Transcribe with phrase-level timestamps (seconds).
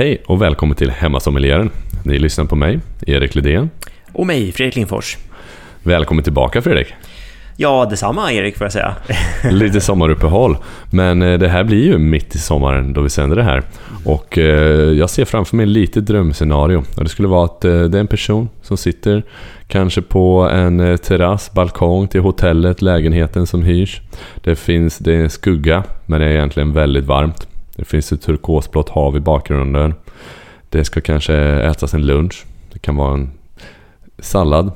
[0.00, 1.70] Hej och välkommen till Hemmasommelieren.
[2.04, 3.70] Ni lyssnar på mig, Erik Lidén.
[4.12, 5.18] Och mig, Fredrik Lindfors.
[5.82, 6.86] Välkommen tillbaka Fredrik.
[7.56, 8.94] Ja, detsamma Erik får jag säga.
[9.50, 10.56] Lite sommaruppehåll,
[10.90, 13.62] men eh, det här blir ju mitt i sommaren då vi sänder det här.
[14.04, 16.84] Och eh, jag ser framför mig lite drömscenario.
[16.96, 19.22] Det skulle vara att eh, det är en person som sitter
[19.66, 24.00] kanske på en terrass, balkong till hotellet, lägenheten som hyrs.
[24.44, 27.49] Det finns, det är en skugga, men det är egentligen väldigt varmt.
[27.80, 29.94] Det finns ett turkosblått hav i bakgrunden.
[30.68, 32.44] Det ska kanske ätas en lunch.
[32.72, 33.30] Det kan vara en
[34.18, 34.72] sallad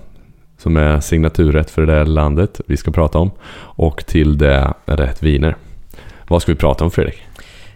[0.58, 3.30] som är signaturrätt för det där landet vi ska prata om.
[3.56, 5.56] Och till det rätt viner.
[6.28, 7.22] Vad ska vi prata om Fredrik?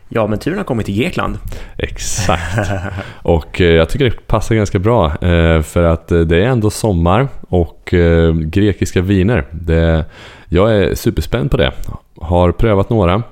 [0.08, 1.38] Ja, men turen har kommit till Grekland.
[1.76, 2.70] Exakt.
[3.22, 6.70] Och eh, jag tycker det passar ganska bra eh, för att eh, det är ändå
[6.70, 7.94] sommar och
[8.34, 9.44] grekiska viner.
[9.50, 10.04] Det,
[10.48, 11.72] jag är superspänd på det.
[12.20, 13.22] Har prövat några.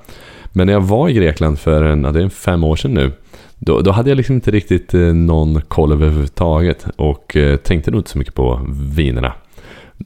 [0.57, 3.11] Men när jag var i Grekland för en, ja, det är fem år sedan nu,
[3.57, 7.99] då, då hade jag liksom inte riktigt eh, någon koll överhuvudtaget och eh, tänkte nog
[7.99, 8.61] inte så mycket på
[8.95, 9.33] vinerna.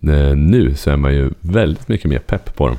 [0.04, 2.78] Eh, nu så är man ju väldigt mycket mer pepp på dem.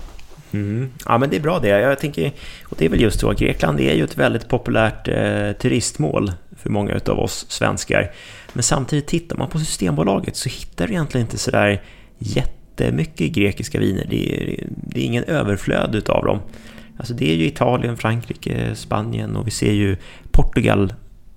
[0.52, 0.90] Mm.
[1.06, 1.68] Ja men det är bra det.
[1.68, 2.32] Jag tänker,
[2.64, 6.70] och det är väl just så, Grekland är ju ett väldigt populärt eh, turistmål för
[6.70, 8.10] många av oss svenskar.
[8.52, 11.82] Men samtidigt tittar man på Systembolaget så hittar du egentligen inte sådär
[12.18, 14.06] jättemycket grekiska viner.
[14.10, 16.38] Det är, det är ingen överflöd utav dem.
[16.96, 19.96] Alltså det är ju Italien, Frankrike, Spanien och vi ser ju
[20.30, 20.92] Portugal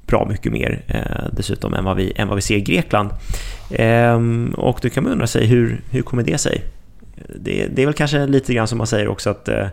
[0.08, 3.10] bra mycket mer eh, dessutom än vad, vi, än vad vi ser i Grekland.
[3.70, 4.20] Eh,
[4.54, 6.64] och då kan man undra sig hur, hur kommer det sig?
[7.36, 9.68] Det, det, är väl kanske lite grann som man säger också att eh,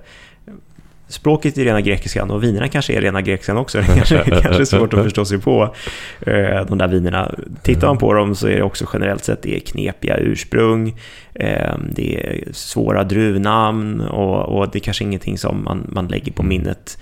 [1.13, 3.79] språket är rena grekiskan och vinerna kanske är rena grekiskan också.
[3.83, 5.75] Det kanske, kanske är svårt att förstå sig på
[6.21, 7.35] eh, de där vinerna.
[7.63, 10.97] Tittar man på dem så är det också generellt sett det är knepiga ursprung,
[11.35, 16.33] eh, det är svåra druvnamn och, och det är kanske ingenting som man, man lägger
[16.33, 16.99] på minnet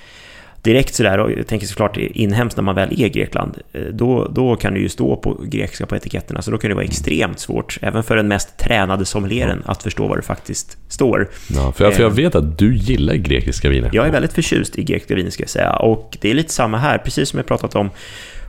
[0.62, 4.56] direkt sådär, och jag tänker såklart inhemskt när man väl är Grekland, eh, då, då
[4.56, 7.78] kan det ju stå på grekiska på etiketterna, så då kan det vara extremt svårt,
[7.82, 11.28] även för den mest tränade sommelieren, att förstå vad det faktiskt står.
[11.54, 13.90] Ja, för, jag, för jag eh, vet att du gillar grekiska viner.
[13.92, 16.78] Jag är väldigt förtjust i grekiska viner, ska jag säga, och det är lite samma
[16.78, 17.90] här, precis som jag pratat om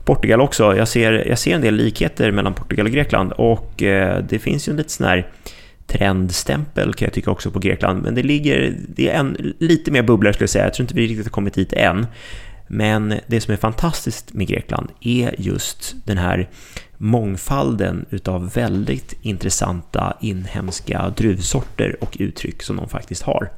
[0.06, 0.76] Portugal också.
[0.76, 4.68] Jag ser, jag ser en del likheter mellan Portugal och Grekland, och eh, det finns
[4.68, 5.28] ju en lite sån här
[5.92, 8.04] trendstämpel kan jag tycka också på Grekland.
[8.04, 10.64] Men det ligger, det är en, lite mer bubblor skulle jag säga.
[10.64, 12.06] Jag tror inte vi riktigt har kommit dit än.
[12.68, 16.50] Men det som är fantastiskt med Grekland är just den här
[16.98, 23.52] mångfalden utav väldigt intressanta inhemska druvsorter och uttryck som de faktiskt har.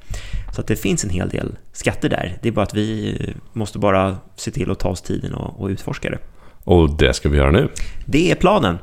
[0.55, 2.37] Så att det finns en hel del skatter där.
[2.41, 3.17] Det är bara att vi
[3.53, 6.17] måste bara se till att ta oss tiden och, och utforska det.
[6.63, 7.69] Och det ska vi göra nu.
[8.05, 8.77] Det är planen.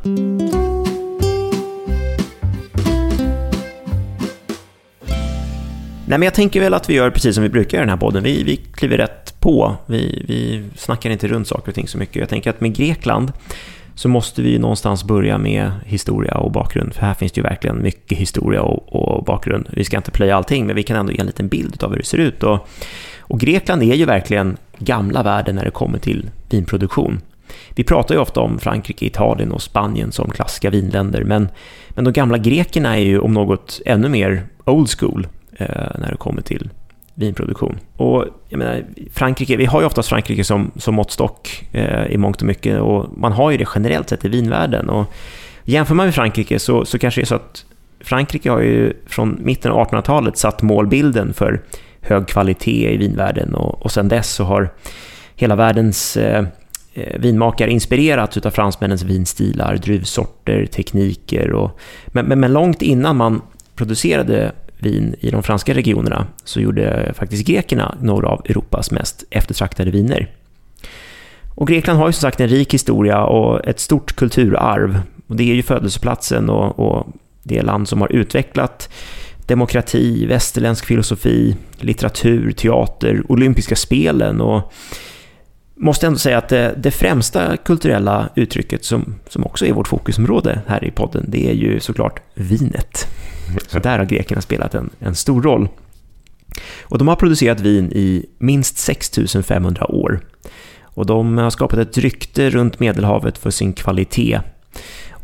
[6.10, 7.96] Nej, men jag tänker väl att vi gör precis som vi brukar i den här
[7.96, 8.22] podden.
[8.22, 9.76] Vi, vi kliver rätt på.
[9.86, 12.16] Vi, vi snackar inte runt saker och ting så mycket.
[12.16, 13.32] Jag tänker att med Grekland
[13.94, 16.94] så måste vi någonstans börja med historia och bakgrund.
[16.94, 19.68] För här finns det ju verkligen mycket historia och, och bakgrund.
[19.70, 21.98] Vi ska inte plöja allting, men vi kan ändå ge en liten bild av hur
[21.98, 22.42] det ser ut.
[22.42, 22.68] Och,
[23.18, 27.20] och Grekland är ju verkligen gamla världen när det kommer till vinproduktion.
[27.74, 31.48] Vi pratar ju ofta om Frankrike, Italien och Spanien som klassiska vinländer, men,
[31.88, 35.26] men de gamla grekerna är ju om något ännu mer old school
[35.60, 35.66] Eh,
[35.98, 36.68] när det kommer till
[37.14, 37.78] vinproduktion.
[37.96, 42.40] Och jag menar, Frankrike, vi har ju oftast Frankrike som, som måttstock eh, i mångt
[42.40, 44.88] och mycket och man har ju det generellt sett i vinvärlden.
[44.88, 45.12] Och
[45.64, 47.64] jämför man med Frankrike så, så kanske det är så att
[48.00, 51.62] Frankrike har ju från mitten av 1800-talet satt målbilden för
[52.00, 54.72] hög kvalitet i vinvärlden och, och sedan dess så har
[55.34, 56.44] hela världens eh,
[56.94, 63.42] eh vinmakare inspirerats av fransmännens vinstilar, druvsorter, tekniker och men, men, men långt innan man
[63.74, 64.52] producerade
[64.82, 70.30] vin i de franska regionerna så gjorde faktiskt grekerna några av Europas mest eftertraktade viner.
[71.54, 75.00] Och Grekland har ju som sagt en rik historia och ett stort kulturarv.
[75.26, 77.06] Och det är ju födelseplatsen och, och
[77.42, 78.88] det land som har utvecklat
[79.46, 84.72] demokrati, västerländsk filosofi, litteratur, teater, olympiska spelen och
[85.76, 90.60] måste ändå säga att det, det, främsta kulturella uttrycket som, som också är vårt fokusområde
[90.66, 93.06] här i podden, det är ju såklart vinet.
[93.66, 95.68] Så där har grekerna spelat en, en stor roll.
[96.82, 100.20] Och de har producerat vin i minst 6500 år.
[100.82, 104.40] Och de har skapat ett rykte runt Medelhavet för sin kvalitet.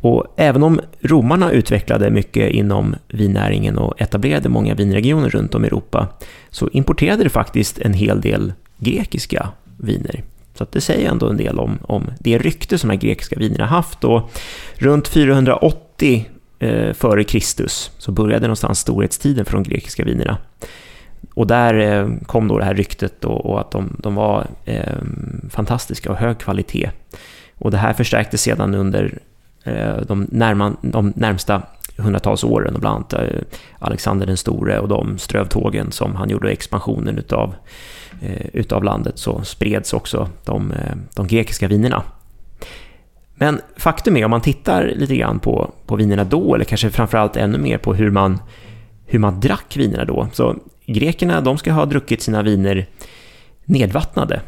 [0.00, 5.67] Och även om romarna utvecklade mycket inom vinnäringen och etablerade många vinregioner runt om i
[5.67, 6.08] Europa,
[6.50, 10.25] så importerade det faktiskt en hel del grekiska viner.
[10.55, 14.05] Så det säger ändå en del om, om det rykte som de grekiska vinerna haft.
[14.05, 14.31] Och
[14.75, 16.26] runt 480
[16.58, 20.38] eh, före Kristus så började någonstans storhetstiden för de grekiska vinerna.
[21.34, 24.98] och där eh, kom då det här ryktet då, och att de, de var eh,
[25.50, 26.90] fantastiska och hög kvalitet.
[27.58, 29.18] Och det här förstärktes sedan under
[29.64, 31.62] eh, de, närman, de närmsta
[31.96, 33.40] hundratals åren, och bland annat eh,
[33.78, 37.54] Alexander den store och de strövtågen som han gjorde, expansionen utav,
[38.22, 42.02] eh, utav landet, så spreds också de, eh, de grekiska vinerna.
[43.38, 47.36] Men faktum är, om man tittar lite grann på, på vinerna då, eller kanske framförallt
[47.36, 48.38] ännu mer på hur man,
[49.06, 50.56] hur man drack vinerna då, så
[50.86, 52.86] grekerna de ska ha druckit sina viner
[53.64, 54.40] nedvattnade,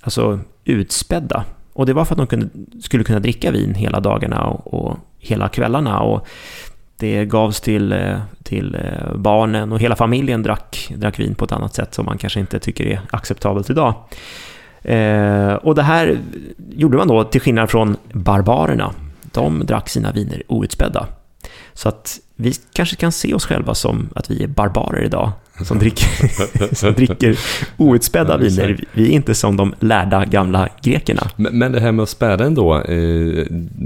[0.00, 1.44] alltså utspädda.
[1.72, 2.48] Och det var för att de kunde,
[2.82, 6.00] skulle kunna dricka vin hela dagarna och, och hela kvällarna.
[6.00, 6.26] Och
[6.98, 11.52] det gavs till, eh, till eh, barnen och hela familjen drack, drack vin på ett
[11.52, 13.94] annat sätt som man kanske inte tycker är acceptabelt idag.
[14.84, 16.18] Eh, och det här
[16.70, 18.94] gjorde man då till skillnad från barbarerna.
[19.22, 21.06] De drack sina viner outspädda.
[21.72, 25.32] Så att vi kanske kan se oss själva som att vi är barbarer idag,
[25.62, 27.38] som dricker, som dricker
[27.76, 28.84] outspädda viner.
[28.92, 31.22] Vi är inte som de lärda gamla grekerna.
[31.36, 32.82] Men, men det här med att späda ändå.
[32.82, 32.96] Eh,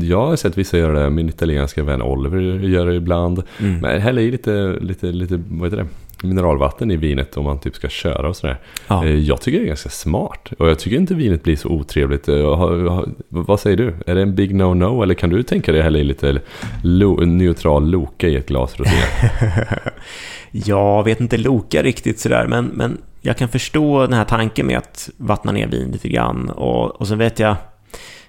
[0.00, 3.42] jag har sett vissa göra det, min italienska vän Oliver gör det ibland.
[3.58, 3.80] Mm.
[3.80, 5.88] Men häller i lite, lite, lite, vad heter det?
[6.22, 8.58] Mineralvatten i vinet om man typ ska köra och sådär.
[8.88, 9.04] Ja.
[9.04, 10.52] Eh, jag tycker det är ganska smart.
[10.58, 12.28] Och jag tycker inte vinet blir så otrevligt.
[12.28, 13.94] Eh, vad säger du?
[14.06, 15.02] Är det en big no-no?
[15.02, 16.40] Eller kan du tänka dig hälla i lite
[16.82, 18.96] lo neutral Loka i ett glas rosé?
[20.50, 24.78] jag vet inte Loka riktigt sådär, men, men jag kan förstå den här tanken med
[24.78, 26.48] att vattna ner vin lite grann.
[26.50, 27.56] Och, och sen vet jag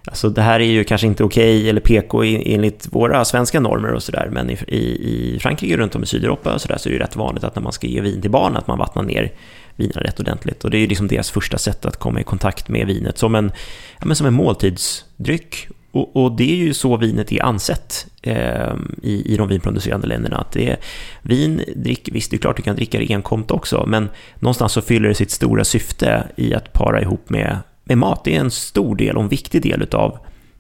[0.09, 3.94] Alltså det här är ju kanske inte okej okay, eller PK enligt våra svenska normer
[3.94, 6.94] och sådär, men i, i, Frankrike runt om i Sydeuropa och så, där, så är
[6.94, 9.31] det rätt vanligt att när man ska ge vin till barn att man vattnar ner
[9.75, 10.63] vinerna rätt ordentligt.
[10.63, 13.35] Och det är ju liksom deras första sätt att komma i kontakt med vinet som
[13.35, 13.51] en,
[14.00, 15.67] ja, men som en måltidsdryck.
[15.91, 18.73] Och, och det är ju så vinet är ansett eh,
[19.03, 20.38] i, i de vinproducerande länderna.
[20.38, 20.77] Att det är,
[21.21, 24.09] vin, drick, visst det är klart du kan dricka det enkomt också, men
[24.39, 27.57] någonstans så fyller det sitt stora syfte i att para ihop med
[27.89, 28.24] med mat.
[28.24, 30.18] Det är en stor del och en viktig del av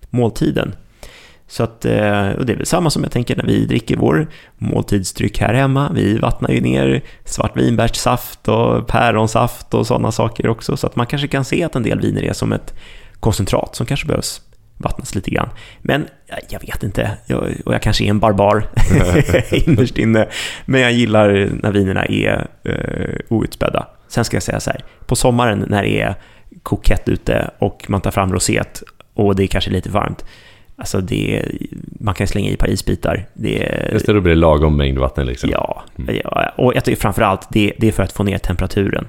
[0.09, 0.75] måltiden.
[1.47, 4.27] Så att, eh, och det är väl samma som jag tänker när vi dricker vår
[4.57, 5.91] måltidsdryck här hemma.
[5.95, 10.77] Vi vattnar ju ner svartvinbärssaft och päronsaft och sådana saker också.
[10.77, 12.73] Så att man kanske kan se att en del viner är som ett
[13.19, 14.41] koncentrat som kanske behövs
[14.77, 15.49] vattnas lite grann.
[15.81, 16.07] Men
[16.49, 18.65] jag vet inte, jag, och jag kanske är en barbar
[19.67, 20.27] innerst inne.
[20.65, 23.87] Men jag gillar när vinerna är uh, outspädda.
[24.07, 26.15] Sen ska jag säga så här, på sommaren när det är
[26.63, 28.83] kokett ute och man tar fram roset
[29.13, 30.25] och det är kanske lite varmt.
[30.75, 31.45] Alltså det,
[31.99, 33.25] man kan slänga i ett par isbitar.
[33.33, 35.49] Det, Just det, då blir det lagom mängd vatten liksom.
[35.49, 36.19] Ja, mm.
[36.23, 39.07] ja och jag tycker framförallt det, det är för att få ner temperaturen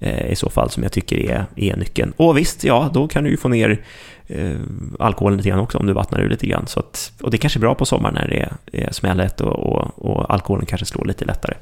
[0.00, 2.12] eh, i så fall som jag tycker är, är nyckeln.
[2.16, 3.80] Och visst, ja, då kan du ju få ner
[4.26, 4.56] eh,
[4.98, 6.66] alkoholen lite grann också om du vattnar ur lite grann.
[6.66, 9.40] Så att, och det är kanske är bra på sommaren när det är, är smället
[9.40, 11.54] och, och, och, alkoholen kanske slår lite lättare.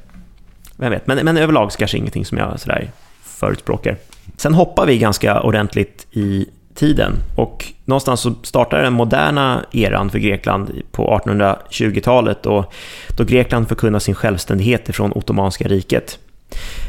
[0.77, 2.91] Vem vet, men, men överlag så kanske ingenting som jag sådär
[3.33, 3.97] förespråkar.
[4.37, 6.45] Sen hoppar vi ganska ordentligt i
[6.75, 12.73] tiden och någonstans så startar den moderna eran för Grekland på 1820-talet och
[13.17, 16.19] då Grekland förkunnar sin självständighet ifrån Ottomanska riket.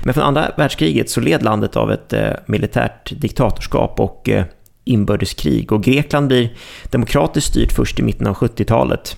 [0.04, 4.44] Men från andra världskriget så led landet av ett eh, militärt diktatorskap och eh,
[4.84, 6.56] inbördeskrig och Grekland blir
[6.90, 9.16] demokratiskt styrt först i mitten av 70-talet.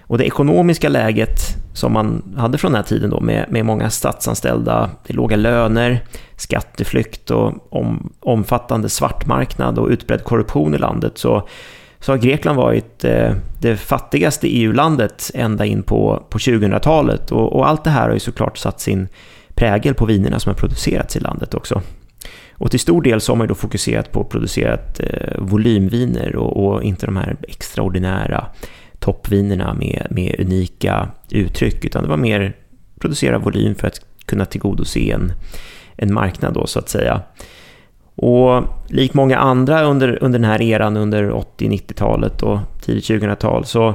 [0.00, 1.40] Och det ekonomiska läget
[1.74, 6.04] som man hade från den här tiden då med, med många statsanställda, låga löner,
[6.36, 11.48] skatteflykt och om, omfattande svartmarknad och utbredd korruption i landet så,
[12.00, 17.68] så har Grekland varit eh, det fattigaste EU-landet ända in på, på 2000-talet och, och,
[17.68, 19.08] allt det här har ju såklart satt sin
[19.54, 21.82] prägel på vinerna som har producerats i landet också.
[22.52, 26.36] Och till stor del så har man ju då fokuserat på att producera eh, volymviner
[26.36, 28.46] och, och inte de här extraordinära
[29.04, 32.56] toppvinerna med, med unika uttryck, utan det var mer
[33.00, 35.32] producera volym för att kunna tillgodose en,
[35.96, 37.22] en marknad då så att säga.
[38.16, 43.94] Och likt många andra under, under den här eran under 80-90-talet och tidigt 2000-tal så,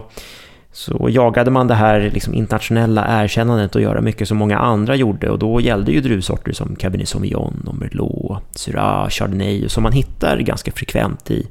[0.71, 5.29] så jagade man det här liksom internationella erkännandet och göra mycket som många andra gjorde
[5.29, 10.37] och då gällde ju druvsorter som Cabernet Sauvignon, och Merlot, Syrah, Chardonnay som man hittar
[10.37, 11.47] ganska frekvent i,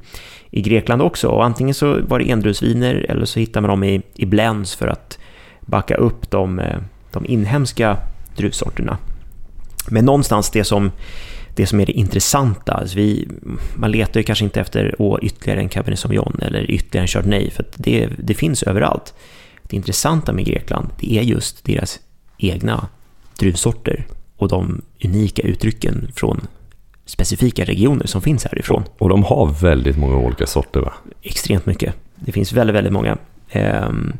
[0.50, 1.28] i Grekland också.
[1.28, 4.88] Och antingen så var det endruvsviner eller så hittade man dem i, i blends för
[4.88, 5.18] att
[5.60, 6.78] backa upp de, eh,
[7.12, 7.98] de inhemska
[8.36, 8.98] druvsorterna.
[9.88, 10.90] Men någonstans det som,
[11.54, 13.28] det som är det intressanta, alltså vi,
[13.74, 17.50] man letar ju kanske inte efter å, ytterligare en Cabernet Sauvignon eller ytterligare en Chardonnay,
[17.50, 19.14] för det, det finns överallt.
[19.62, 22.00] Det intressanta med Grekland, det är just deras
[22.38, 22.88] egna
[23.38, 26.46] druvsorter och de unika uttrycken från
[27.08, 28.84] specifika regioner som finns härifrån.
[28.98, 30.92] Och de har väldigt många olika sorter va?
[31.22, 31.94] Extremt mycket.
[32.14, 33.16] Det finns väldigt, väldigt många.
[33.50, 34.12] Ehm,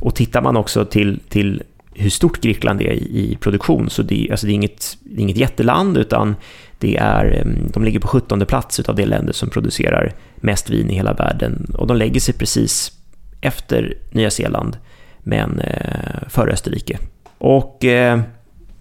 [0.00, 1.62] och tittar man också till, till
[1.94, 3.90] hur stort Grekland är i, i produktion.
[3.90, 6.36] Så det, alltså det, är inget, det är inget jätteland, utan
[6.78, 10.90] det är, ehm, de ligger på 17 plats av de länder som producerar mest vin
[10.90, 11.74] i hela världen.
[11.78, 12.92] Och de lägger sig precis
[13.40, 14.76] efter Nya Zeeland,
[15.18, 16.98] men eh, före Österrike.
[17.38, 18.20] Och eh,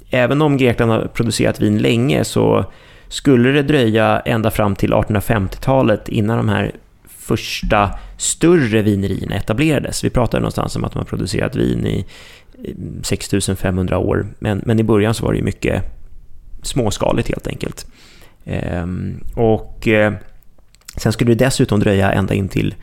[0.09, 2.65] även om Grekland har producerat vin länge så
[3.13, 6.71] skulle det dröja ända fram till 1850-talet innan de här
[7.07, 10.03] första större vinerierna etablerades.
[10.03, 12.05] Vi pratade någonstans om att man producerat vin i
[13.03, 15.83] 6500 år, men, men i början så var det ju mycket
[16.61, 17.87] småskaligt helt enkelt.
[18.45, 20.13] Ehm, och eh,
[20.97, 22.75] sen skulle det dessutom dröja ända in till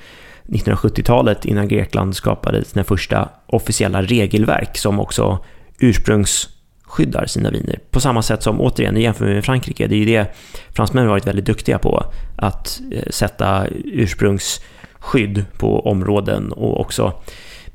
[0.47, 5.45] 1970-talet innan Grekland skapade sina första officiella regelverk som också
[5.79, 6.49] ursprungs
[6.91, 7.79] skyddar sina viner.
[7.91, 10.35] På samma sätt som, återigen, jämför med Frankrike, det är ju det
[10.73, 12.05] fransmännen har varit väldigt duktiga på,
[12.37, 17.13] att eh, sätta ursprungsskydd på områden och också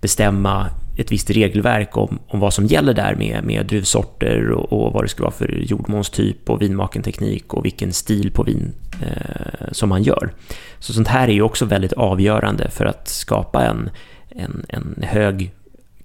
[0.01, 0.67] bestämma
[0.97, 5.03] ett visst regelverk om, om vad som gäller där med, med druvsorter och, och vad
[5.03, 10.03] det ska vara för jordmånstyp och vinmakenteknik och vilken stil på vin eh, som man
[10.03, 10.33] gör.
[10.79, 13.89] Så sånt här är ju också väldigt avgörande för att skapa en,
[14.29, 15.51] en, en hög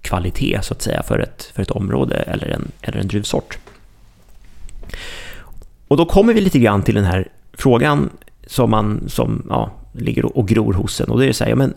[0.03, 3.59] kvalitet så att säga för ett, för ett område eller en, eller en druvsort.
[5.89, 8.11] Och då kommer vi lite grann till den här frågan
[8.47, 11.57] som man som, ja, ligger och gror hos en och det är så här, ja,
[11.57, 11.75] men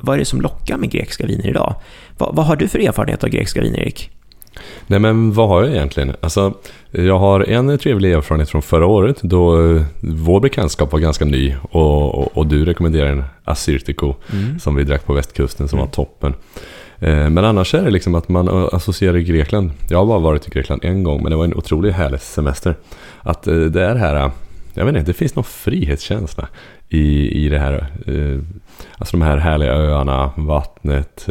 [0.00, 1.74] vad är det som lockar med grekiska viner idag?
[2.18, 4.10] Vad, vad har du för erfarenhet av grekiska viner, Erik?
[4.86, 6.16] Nej men vad har jag egentligen?
[6.20, 6.54] Alltså,
[6.90, 11.54] jag har en trevlig erfarenhet från förra året då eh, vår bekantskap var ganska ny
[11.70, 14.58] och, och, och du rekommenderade en Assyrtiko mm.
[14.58, 15.86] som vi drack på västkusten som mm.
[15.86, 16.34] var toppen.
[16.98, 19.70] Eh, men annars är det liksom att man eh, associerar Grekland.
[19.88, 22.74] Jag har bara varit i Grekland en gång men det var en otroligt härlig semester.
[23.20, 24.30] Att eh, det är här,
[24.74, 26.48] jag vet inte, det finns någon frihetskänsla
[26.88, 27.86] i, i det här.
[28.98, 31.26] Alltså de här härliga öarna, vattnet,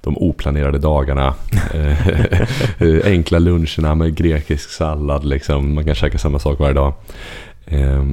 [0.00, 1.34] de oplanerade dagarna,
[3.04, 5.74] enkla luncherna med grekisk sallad, liksom.
[5.74, 6.92] man kan käka samma sak varje dag.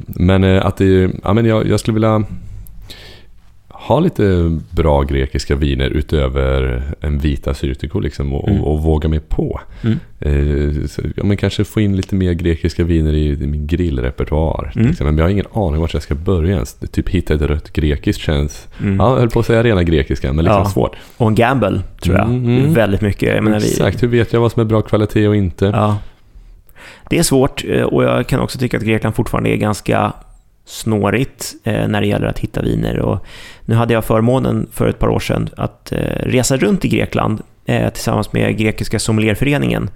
[0.07, 2.23] Men att det, ja, men jag, jag skulle vilja
[3.87, 8.61] ha lite bra grekiska viner utöver en vita syrtiko liksom och, mm.
[8.61, 9.61] och, och, våga mig på.
[9.81, 9.99] Mm.
[10.19, 14.71] Eh, så, ja, men kanske få in lite mer grekiska viner i, i min grillrepertoar.
[14.75, 14.87] Mm.
[14.87, 15.05] Liksom.
[15.05, 16.73] Men jag har ingen aning vart jag ska börja ens.
[16.73, 18.99] Typ hitta ett rött grekiskt känns, mm.
[18.99, 20.69] ja, jag höll på att säga rena grekiska, men liksom ja.
[20.69, 20.95] svårt.
[21.17, 22.73] Och en gamble tror jag, mm, mm.
[22.73, 23.35] väldigt mycket.
[23.35, 25.65] Jag menar, Exakt, hur vet jag vad som är bra kvalitet och inte?
[25.65, 25.97] Ja.
[27.09, 30.13] Det är svårt eh, och jag kan också tycka att Grekland fortfarande är ganska
[30.67, 32.99] snårigt eh, när det gäller att hitta viner.
[32.99, 33.25] Och
[33.65, 37.41] nu hade jag förmånen för ett par år sedan att eh, resa runt i Grekland
[37.65, 39.89] eh, tillsammans med Grekiska sommelierföreningen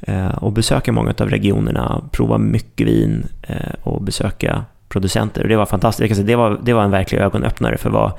[0.00, 5.42] eh, och besöka många av regionerna, prova mycket vin eh, och besöka producenter.
[5.42, 6.26] Och det var fantastiskt.
[6.26, 8.12] Det var, det var en verklig ögonöppnare för vad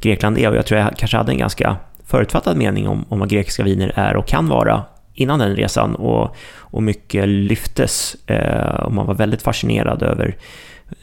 [0.00, 1.76] Grekland är och jag tror jag kanske hade en ganska
[2.06, 4.82] förutfattad mening om, om vad grekiska viner är och kan vara
[5.14, 10.36] innan den resan och, och mycket lyftes eh, och man var väldigt fascinerad över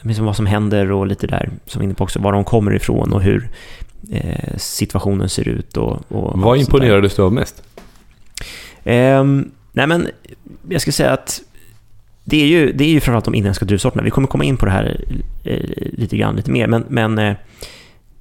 [0.01, 3.13] liksom vad som händer och lite där, som inne på också, var de kommer ifrån
[3.13, 3.49] och hur
[4.11, 5.77] eh, situationen ser ut.
[5.77, 7.63] Och, och vad imponerades du av mest?
[8.83, 9.23] Eh,
[9.71, 10.07] nej men,
[10.69, 11.41] jag ska säga att
[12.23, 14.03] det är ju, det är ju framförallt de inhemska druvsorterna.
[14.03, 15.03] Vi kommer komma in på det här
[15.43, 17.35] eh, lite grann, lite mer, men, men eh,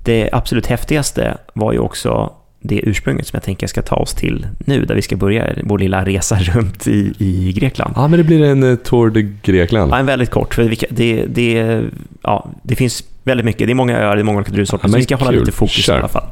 [0.03, 2.33] det absolut häftigaste var ju också
[2.67, 5.55] det ursprunget som jag tänker jag ska ta oss till nu, där vi ska börja
[5.65, 7.93] vår lilla resa runt i, i Grekland.
[7.97, 9.93] Ja, men det blir en uh, Tour de Grekland.
[9.93, 11.83] Ja, en väldigt kort, för det, det,
[12.23, 13.67] ja, det finns väldigt mycket.
[13.69, 15.27] Det är många öar, det är många olika druvsorter, ja, så vi ska kul.
[15.27, 15.95] hålla lite fokus Kör.
[15.95, 16.29] i alla fall.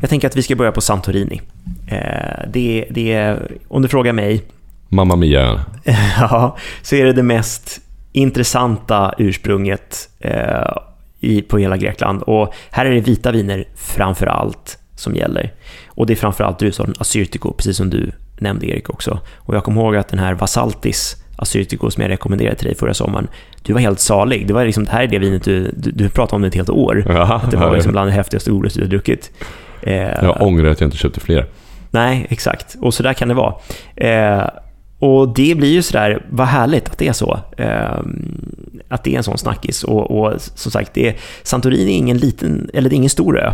[0.00, 1.40] Jag tänker att vi ska börja på Santorini.
[1.86, 1.98] Eh,
[2.52, 3.36] det, det,
[3.68, 4.42] om du frågar mig...
[4.88, 5.60] Mamma Mia.
[6.20, 7.80] ja, så är det det mest
[8.12, 10.76] intressanta ursprunget eh,
[11.20, 12.22] i, på hela Grekland.
[12.22, 15.52] Och här är det vita viner framför allt som gäller.
[15.88, 19.20] Och det är framförallt druvsorten Assyrtiko, precis som du nämnde Erik också.
[19.36, 22.94] Och jag kommer ihåg att den här Vasaltis Assyrtiko som jag rekommenderade till dig förra
[22.94, 23.28] sommaren,
[23.62, 24.46] du var helt salig.
[24.46, 26.54] Det, var liksom, det här är det vinet du, du, du pratade om det ett
[26.54, 27.04] helt år.
[27.08, 29.30] Ja, att det var liksom bland det häftigaste ordet du har druckit.
[29.82, 31.46] Eh, jag ångrar att jag inte köpte fler.
[31.90, 32.76] Nej, exakt.
[32.80, 33.54] Och så där kan det vara.
[33.96, 34.48] Eh,
[34.98, 37.40] och det blir ju sådär, vad härligt att det är så.
[37.56, 38.00] Eh,
[38.88, 39.84] att det är en sån snackis.
[39.84, 43.40] Och, och som sagt, det är, Santorini är ingen liten, eller det är ingen stor
[43.40, 43.52] ö.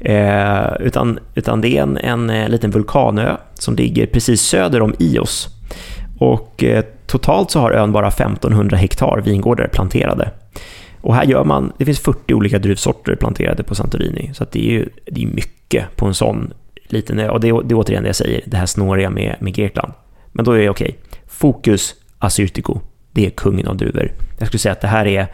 [0.00, 4.94] Eh, utan, utan det är en, en, eh, liten vulkanö som ligger precis söder om
[4.98, 5.48] Ios.
[6.18, 10.30] Och eh, totalt så har ön bara 1500 hektar vingårdar planterade.
[11.00, 14.30] Och här gör man, det finns 40 olika druvsorter planterade på Santorini.
[14.34, 16.52] Så det är ju det är mycket på en sån
[16.88, 17.28] liten ö.
[17.28, 19.92] Och det, det är återigen det jag säger, det här snåriga med, med Grekland.
[20.32, 20.88] Men då är det okej.
[20.88, 21.18] Okay.
[21.26, 22.80] Fokus Assyrtiko.
[23.12, 24.12] Det är kungen av druvor.
[24.38, 25.26] Jag skulle säga att det här är,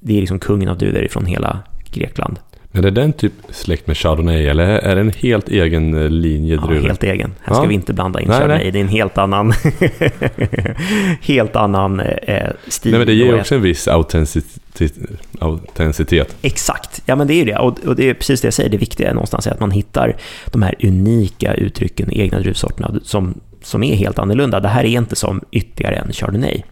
[0.00, 1.58] det är liksom kungen av druvor från hela
[1.92, 2.38] Grekland.
[2.72, 6.54] Är det den typ släkt med Chardonnay eller är det en helt egen eh, linje
[6.54, 6.86] Ja, druvor?
[6.86, 7.34] helt egen.
[7.42, 7.68] Här ska Ja.
[7.68, 8.62] vi inte blanda in Nej, Chardonnay.
[8.62, 8.72] nej.
[8.72, 9.52] Det är en helt annan,
[11.20, 12.90] helt annan eh, stil.
[12.92, 14.92] Nej men det ger Och också en viss autenticitet.
[15.38, 16.36] autenticitet.
[16.42, 17.56] Exakt, ja men det är ju det.
[17.58, 20.16] Och, och det är precis det jag säger, det viktiga är någonstans att man hittar
[20.52, 24.60] de här unika uttrycken i egna druvsorterna som, som är helt annorlunda.
[24.60, 26.62] Det här är inte som ytterligare en Chardonnay.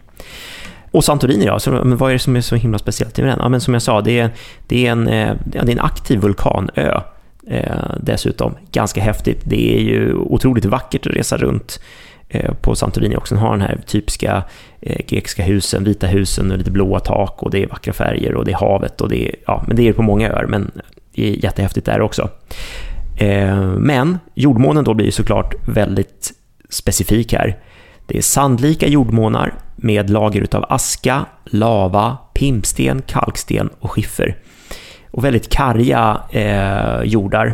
[0.91, 3.39] Och Santorini då, så, men vad är det som är så himla speciellt med den?
[3.41, 4.29] Ja, men som jag sa, det är,
[4.67, 7.01] det är, en, eh, det är en aktiv vulkanö.
[7.47, 9.41] Eh, dessutom, ganska häftigt.
[9.43, 11.79] Det är ju otroligt vackert att resa runt
[12.29, 13.35] eh, på Santorini också.
[13.35, 14.43] Den har den här typiska
[14.81, 18.45] eh, grekiska husen, vita husen och lite blåa tak och det är vackra färger och
[18.45, 20.71] det är havet och det är, ja, men det är på många öar, men
[21.15, 22.29] det är jättehäftigt där också.
[23.17, 26.31] Eh, men jordmånen då blir ju såklart väldigt
[26.73, 27.57] specifik här.
[28.05, 34.37] Det är sandlika jordmånar med lager utav aska, lava, pimpsten, kalksten och skiffer.
[35.11, 37.53] Och väldigt karga eh, jordar.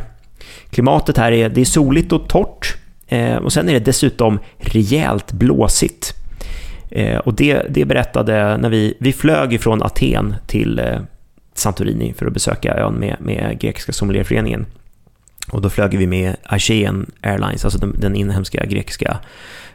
[0.69, 5.31] Klimatet här är, det är soligt och torrt eh, och sen är det dessutom rejält
[5.31, 6.13] blåsigt.
[6.91, 10.99] Eh, och det, det berättade när vi, vi flög ifrån Aten till eh,
[11.53, 14.65] Santorini för att besöka ön med, med grekiska sommelierföreningen.
[15.51, 19.17] Och då flög vi med Aegean Airlines, alltså den, den inhemska grekiska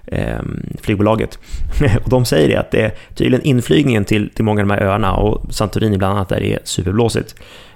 [0.07, 0.43] eh,
[0.81, 1.39] flygbolaget.
[2.05, 4.83] och de säger det att det är tydligen inflygningen till, till många av de här
[4.83, 7.35] öarna och Santorini bland annat där det är superblåsigt.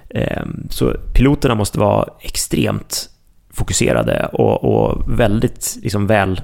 [0.09, 3.09] Eh, så piloterna måste vara extremt
[3.53, 6.41] fokuserade och, och väldigt liksom, väl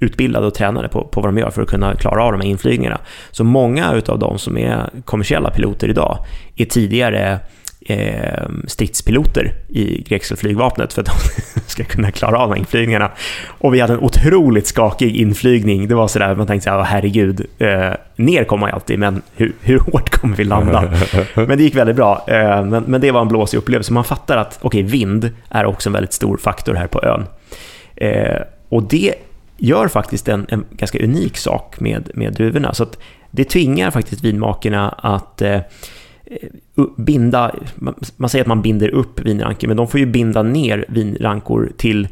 [0.00, 2.48] utbildade och tränade på, på vad de gör för att kunna klara av de här
[2.48, 3.00] inflygningarna.
[3.30, 6.18] Så många av de som är kommersiella piloter idag
[6.56, 7.40] är tidigare
[7.86, 13.10] eh, stridspiloter i grekiska flygvapnet för att de ska kunna klara av inflygningarna.
[13.46, 15.88] Och vi hade en otroligt skakig inflygning.
[15.88, 19.22] Det var sådär, man tänkte så här, "Åh, herregud, eh, ner kommer ju alltid, men
[19.36, 20.92] hur, hur hårt kommer vi landa?
[21.34, 22.24] Men det gick väldigt bra.
[22.28, 23.92] Eh, men, men det var en blåsig upplevelse.
[23.92, 27.26] Man fattar att okej, vind är också en väldigt stor faktor här på ön.
[27.96, 29.14] Eh, och det
[29.56, 32.74] gör faktiskt en, en ganska unik sak med, med druvorna.
[32.74, 32.86] Så
[33.30, 35.60] det tvingar faktiskt vinmakerna att eh,
[36.96, 37.54] binda,
[38.16, 42.08] man, säger att man binder upp vinrankor, men de får ju binda ner vinrankor till,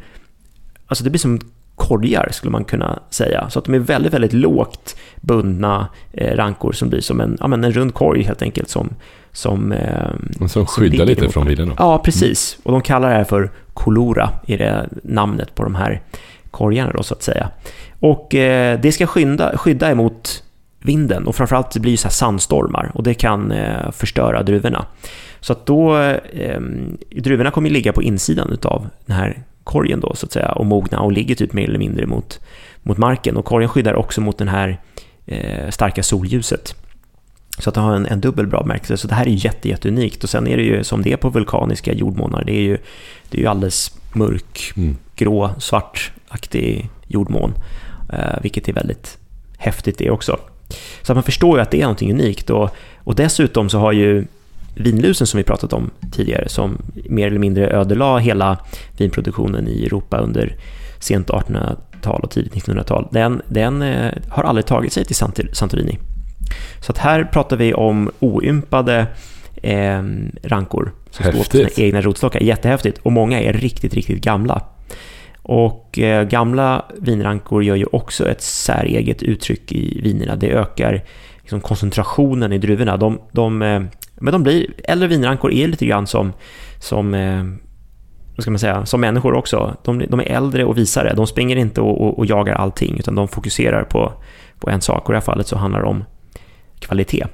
[0.87, 1.41] alltså det blir som
[1.81, 3.51] korgar skulle man kunna säga.
[3.51, 7.47] Så att de är väldigt, väldigt lågt bundna eh, rankor som blir som en, ja,
[7.47, 8.89] men en rund korg helt enkelt som,
[9.33, 11.73] som, eh, Som skyddar lite från vinden.
[11.79, 12.59] Ja, precis.
[12.63, 16.01] Och de kallar det här för kolora, är det namnet på de här
[16.51, 17.51] korgarna då så att säga.
[18.01, 20.43] Och eh, det ska skydda, skydda emot
[20.83, 24.87] vinden och framförallt det blir så här sandstormar och det kan eh, förstöra druvorna.
[25.41, 26.61] Så att då, eh,
[27.17, 30.67] druvorna kommer ju ligga på insidan utav den här korgen då så att säga och
[30.67, 32.41] mogna och ligger typ mer eller mindre mot,
[32.83, 34.81] mot marken och korgen skyddar också mot den här
[35.27, 36.75] eh, starka solljuset.
[37.59, 38.97] Så att det har en, en dubbel bra märkelse.
[38.97, 40.25] Så det här är jätte, jätteunikt.
[40.25, 42.45] Och sen är det ju som det är på vulkaniska jordmånar.
[42.45, 42.79] Det är ju,
[43.31, 44.97] det är ju alldeles mörk, Mm.
[45.17, 47.55] grå, svartaktig jordmån.
[48.13, 49.19] Eh, vilket är väldigt
[49.59, 50.39] häftigt det också.
[51.03, 52.51] Så att man förstår ju att det är någonting unikt.
[52.51, 52.71] Och,
[53.05, 54.27] och dessutom så har ju
[54.75, 56.79] vinlusen som vi pratat om tidigare, som
[57.09, 58.59] mer eller mindre ödelade hela
[58.97, 60.57] vinproduktionen i Europa under
[60.99, 65.99] sent 1800-tal och tidigt 1900-tal, den, den eh, har aldrig tagit sig till Sant- Santorini.
[66.81, 69.07] Så att här pratar vi om oympade
[69.63, 70.03] eh,
[70.43, 71.79] rankor som står på sina Häftigt.
[71.79, 72.41] egna rotstockar.
[72.41, 72.99] Jättehäftigt.
[73.03, 74.63] Och många är riktigt, riktigt gamla.
[75.51, 80.37] Och eh, gamla vinrankor gör ju också ett säreget uttryck i vinerna.
[80.37, 81.05] Det ökar
[81.41, 82.97] liksom, koncentrationen i druvorna.
[82.97, 83.83] De, de, eh,
[84.15, 86.33] men de blir, äldre vinrankor är lite grann som,
[86.79, 87.45] som eh,
[88.37, 89.77] vad ska man säga, som människor också.
[89.85, 91.15] De, de är äldre och visare.
[91.15, 94.13] De springer inte och, och, och jagar allting, utan de fokuserar på,
[94.61, 95.05] på en sak.
[95.05, 96.05] Och i det här fallet så handlar det om
[96.79, 97.27] kvalitet.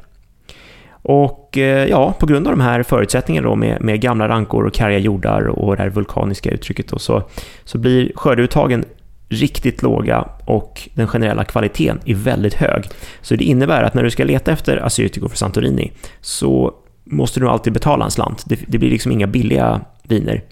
[1.08, 4.74] Och eh, ja, på grund av de här förutsättningarna då med, med gamla rankor och
[4.74, 7.22] karga jordar och det här vulkaniska uttrycket då, så,
[7.64, 8.84] så blir skördeuttagen
[9.28, 12.84] riktigt låga och den generella kvaliteten är väldigt hög.
[13.20, 17.48] Så det innebär att när du ska leta efter Assyrtiko för Santorini så måste du
[17.48, 18.44] alltid betala en slant.
[18.46, 20.42] Det, det blir liksom inga billiga viner.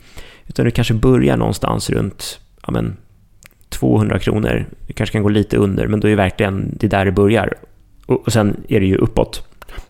[0.46, 2.96] Utan du kanske börjar någonstans runt ja men,
[3.68, 4.66] 200 kronor.
[4.86, 7.54] Det kanske kan gå lite under, men då är det verkligen det där det börjar.
[8.06, 9.42] Och, och sen är det ju uppåt.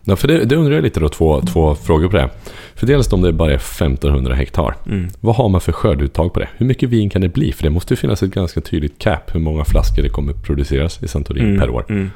[0.03, 2.29] Ja, för det, det undrar jag lite då, två, två frågor på det.
[2.75, 4.75] För dels om det bara är 1500 hektar.
[4.85, 5.07] Mm.
[5.19, 6.47] Vad har man för skördeuttag på det?
[6.57, 7.51] Hur mycket vin kan det bli?
[7.51, 11.03] För det måste ju finnas ett ganska tydligt cap hur många flaskor det kommer produceras
[11.03, 11.85] i Santorini Mm, per år.
[11.89, 12.11] Mm.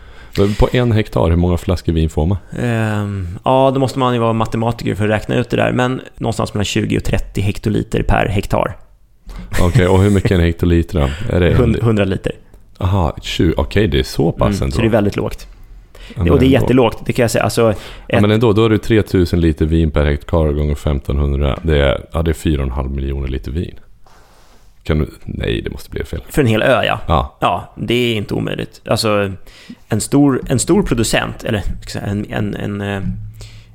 [0.59, 2.37] På en hektar, hur många flaskor vin får man?
[2.59, 6.01] Ehm, ja, då måste man ju vara matematiker för att räkna ut det där, men
[6.17, 8.77] någonstans mellan 20 och 30 hektoliter per hektar.
[9.61, 11.35] Okej, och hur mycket är en hektoliter då?
[11.35, 11.51] Är det...
[11.51, 12.31] 100 100 liter.
[12.77, 14.75] Aha, 20, okej det är så pass Mm, ändå.
[14.75, 15.47] så det är väldigt lågt.
[16.15, 17.43] Ja, men och det är jättelågt, det kan jag säga.
[17.43, 17.61] Alltså,
[18.07, 21.59] Ja, ett, men ändå, då är det 3000 liter vin per hektar gånger 1500.
[21.63, 23.79] Det är, ja, det är 4,5 miljoner liter vin.
[24.83, 26.21] Kan du, nej, det måste bli fel.
[26.29, 26.99] för en hel ö, ja.
[27.07, 28.81] Ja, Ja, det är inte omöjligt.
[28.85, 29.31] Alltså,
[29.89, 31.63] en stor, en stor producent, eller
[32.03, 33.01] en, en, en, eh,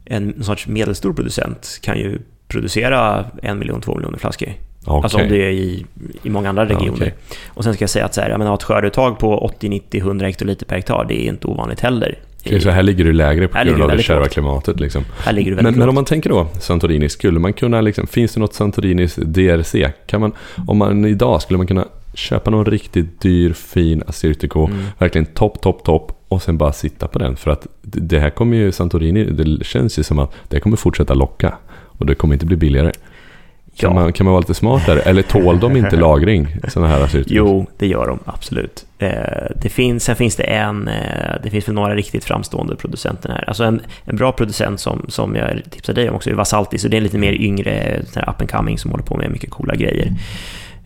[0.05, 2.19] en, sorts medelstor producent kan ju
[2.49, 4.49] producera en miljon, två miljoner flaskor.
[4.85, 5.01] Okej.
[5.03, 5.87] Alltså om det är i,
[6.23, 6.93] i många andra regioner.
[6.93, 7.15] okej.
[7.49, 10.01] Och sen ska jag säga att så här, jag menar, ett skördeuttag på 80, 90,
[10.01, 12.19] 100 hektoliter per hektar, det är inte ovanligt heller.
[12.47, 15.05] Okej, så här ligger du lägre på grund av du det kärva klimatet liksom.
[15.35, 18.55] Du Men, men om man tänker då Santorini, skulle man kunna liksom, finns det något
[18.55, 19.75] Santorinis DRC?
[20.07, 20.33] Kan man,
[20.67, 24.85] om man idag skulle man kunna köpa någon riktigt dyr, fin Assyrtiko, Mm.
[24.99, 27.37] verkligen topp, topp, topp och sen bara sitta på den.
[27.37, 30.77] För att det det här kommer ju Santorini, det känns ju som att det kommer
[30.77, 31.55] fortsätta locka.
[31.99, 32.93] Och det kommer inte bli billigare.
[33.77, 33.95] Kan, Ja.
[34.01, 35.01] man, kan man vara lite smartare?
[35.01, 37.25] Eller tål de inte lagring, sådana här?
[37.27, 38.87] Jo, det gör de absolut.
[38.99, 39.11] Eh,
[39.63, 43.45] det finns, sen finns det en, eh, det finns väl några riktigt framstående producenter här.
[43.49, 46.89] Alltså en, en bra producent som, som jag tipsade dig om också är Vasalti, så
[46.89, 49.75] det är en lite mer yngre up and coming som håller på med mycket coola
[49.75, 50.13] grejer.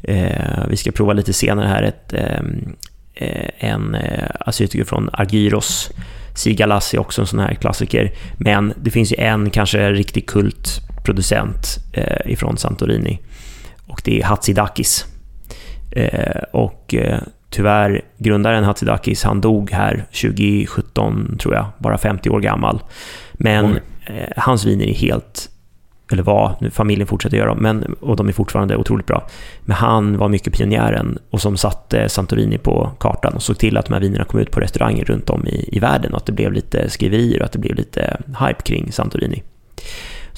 [0.02, 2.76] Eh, vi ska prova lite senare här ett, ehm,
[3.14, 3.96] eh, en
[4.40, 5.90] Assyrtiko från Argyros.
[6.34, 8.12] Sigalas är också en sån här klassiker.
[8.36, 10.26] Men det finns ju en kanske riktig
[11.08, 13.18] kultproducent eh, ifrån Santorini.
[13.86, 15.06] Och det är Hatsidakis.
[15.90, 17.18] Eh, och eh,
[17.50, 22.82] tyvärr, grundaren Hatsidakis, han dog här 2017 tror jag, bara 50 år gammal.
[23.32, 25.48] Men eh, hans viner är helt,
[26.12, 29.26] eller var, nu familjen fortsätter göra dem, men, och de är fortfarande otroligt bra.
[29.64, 33.86] Men han var mycket pionjären och som satte Santorini på kartan och såg till att
[33.86, 36.32] de här vinerna kom ut på restauranger runt om i, i världen och att det
[36.32, 39.42] blev lite skriverier och att det blev lite hype kring Santorini.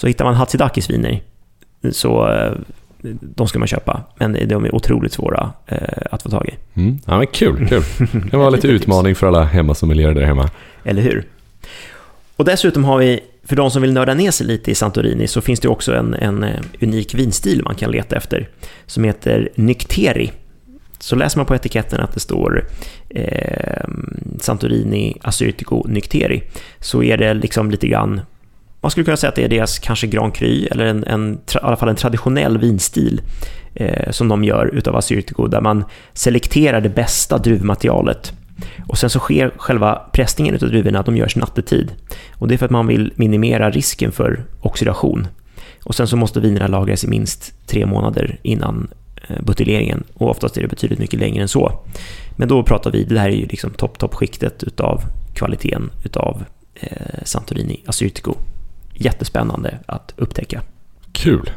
[0.00, 1.22] Så hittar man Hatsidakis viner
[1.92, 2.52] så eh,
[3.20, 5.78] de ska man köpa, men de är otroligt svåra eh,
[6.10, 6.80] att få tag i.
[6.80, 6.98] Mm.
[7.06, 7.82] Ja, men kul, kul.
[8.30, 10.50] Det var lite utmaning för alla hemmasommelierer där hemma.
[10.84, 11.24] Eller hur?
[12.36, 15.40] Och dessutom har vi, för de som vill nörda ner sig lite i Santorini, så
[15.40, 18.48] finns det också en, en eh, unik vinstil man kan leta efter,
[18.86, 20.32] som heter Nykteri.
[20.98, 22.64] Så läser man på etiketten att det står
[23.08, 23.84] eh,
[24.40, 26.42] Santorini Assyrtiko Nykteri,
[26.78, 28.20] så är det liksom lite grann
[28.80, 31.58] man skulle kunna säga att det är deras kanske Grand Cru, eller en, en, i
[31.62, 33.20] alla fall en traditionell vinstil
[33.74, 38.32] eh, som de gör utav Assyrtiko, där man selekterar det bästa druvmaterialet.
[38.88, 41.92] Och sen så sker själva pressningen utav druvorna, de görs nattetid.
[42.34, 45.26] Och det är för att man vill minimera risken för oxidation.
[45.84, 48.88] Och sen så måste vinerna lagras i minst tre månader innan
[49.28, 50.04] eh, buteljeringen.
[50.14, 51.72] Och oftast är det betydligt mycket längre än så.
[52.36, 55.02] Men då pratar vi, det här är ju liksom topp, toppskiktet utav
[55.34, 58.34] kvaliteten utav eh, Santorini Assyrtiko.
[59.02, 60.62] Jättespännande att upptäcka.
[61.12, 61.50] Kul.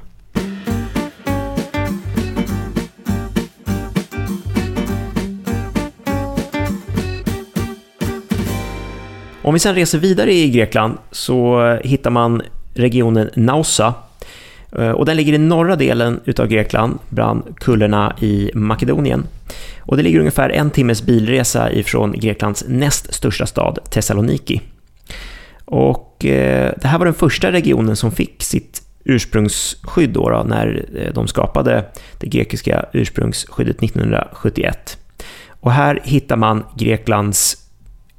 [9.42, 12.42] Om vi sen reser vidare i Grekland så hittar man
[12.74, 13.94] regionen Nausa.
[14.72, 19.24] Eh, Och den ligger i norra delen utav Grekland, bland kullerna i Makedonien.
[19.80, 24.62] Och det ligger ungefär en timmes bilresa ifrån Greklands näst största stad, Thessaloniki.
[25.66, 30.86] Och eh, det här var den första regionen som fick sitt ursprungsskydd då, då när
[30.96, 31.86] eh, de skapade
[32.20, 34.98] det grekiska ursprungsskyddet 1971.
[35.50, 37.58] Och här hittar man Greklands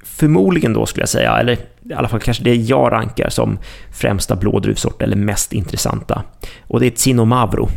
[0.03, 1.57] förmodligen då skulle jag säga, eller
[1.89, 3.57] i alla fall kanske det jag rankar som
[3.91, 6.23] främsta blådruvsort eller mest intressanta.
[6.67, 7.69] Och det är Tsinomavro.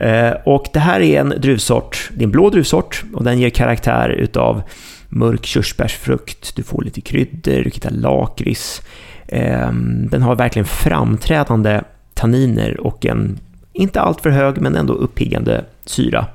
[0.00, 3.50] Eh, och det här är en druvsort, det är en blå druvsort och den ger
[3.50, 4.62] karaktär utav
[5.08, 8.82] mörk körsbärsfrukt, du får lite kryddor, du hittar lakrits.
[9.28, 11.80] Ehm, den har verkligen framträdande
[12.14, 13.38] tanniner och en,
[13.72, 16.26] inte alltför hög men ändå uppiggande syra.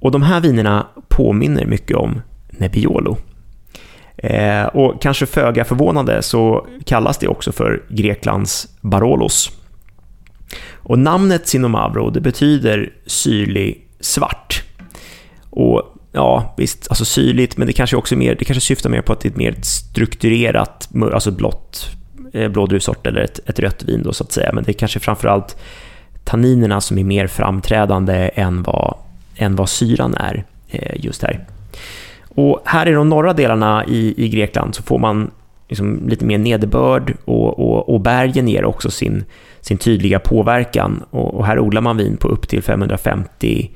[0.00, 2.20] Och de här vinerna påminner mycket om
[2.50, 3.16] Nebbiolo.
[4.16, 9.59] Eh, och kanske föga förvånande så kallas det också för Greklands Barolos.
[10.74, 14.62] Och namnet Sinomavro, det betyder syrlig svart.
[15.50, 19.12] Och ja, visst, alltså syrligt, men det kanske också mer, det kanske syftar mer på
[19.12, 21.90] att det är ett mer strukturerat, alltså blått,
[22.32, 24.52] eh, blå druvsort eller ett, ett rött vin då så att säga.
[24.52, 25.56] Men det är kanske framförallt
[26.24, 28.96] tanninerna som är mer framträdande än vad,
[29.36, 31.46] än vad syran är eh, just här.
[32.28, 35.30] Och här i de norra delarna i, i Grekland så får man
[35.70, 39.24] liksom lite mer nederbörd och, och, och bergen ger också sin,
[39.60, 41.04] sin tydliga påverkan.
[41.10, 43.70] Och, och här odlar man vin på upp till 550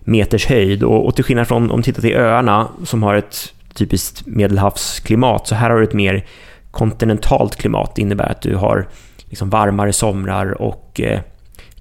[0.00, 0.82] meters höjd.
[0.82, 5.46] Och, och till skillnad från om du tittar till öarna som har ett typiskt medelhavsklimat
[5.46, 6.26] så här har du ett mer
[6.70, 7.94] kontinentalt klimat.
[7.94, 8.88] Det innebär att du har
[9.24, 11.20] liksom varmare somrar och eh,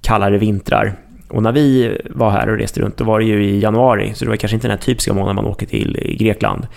[0.01, 0.93] kallare vintrar.
[1.27, 4.25] Och när vi var här och reste runt, då var det ju i januari, så
[4.25, 6.67] det var kanske inte den här typiska månaden man åker till Grekland.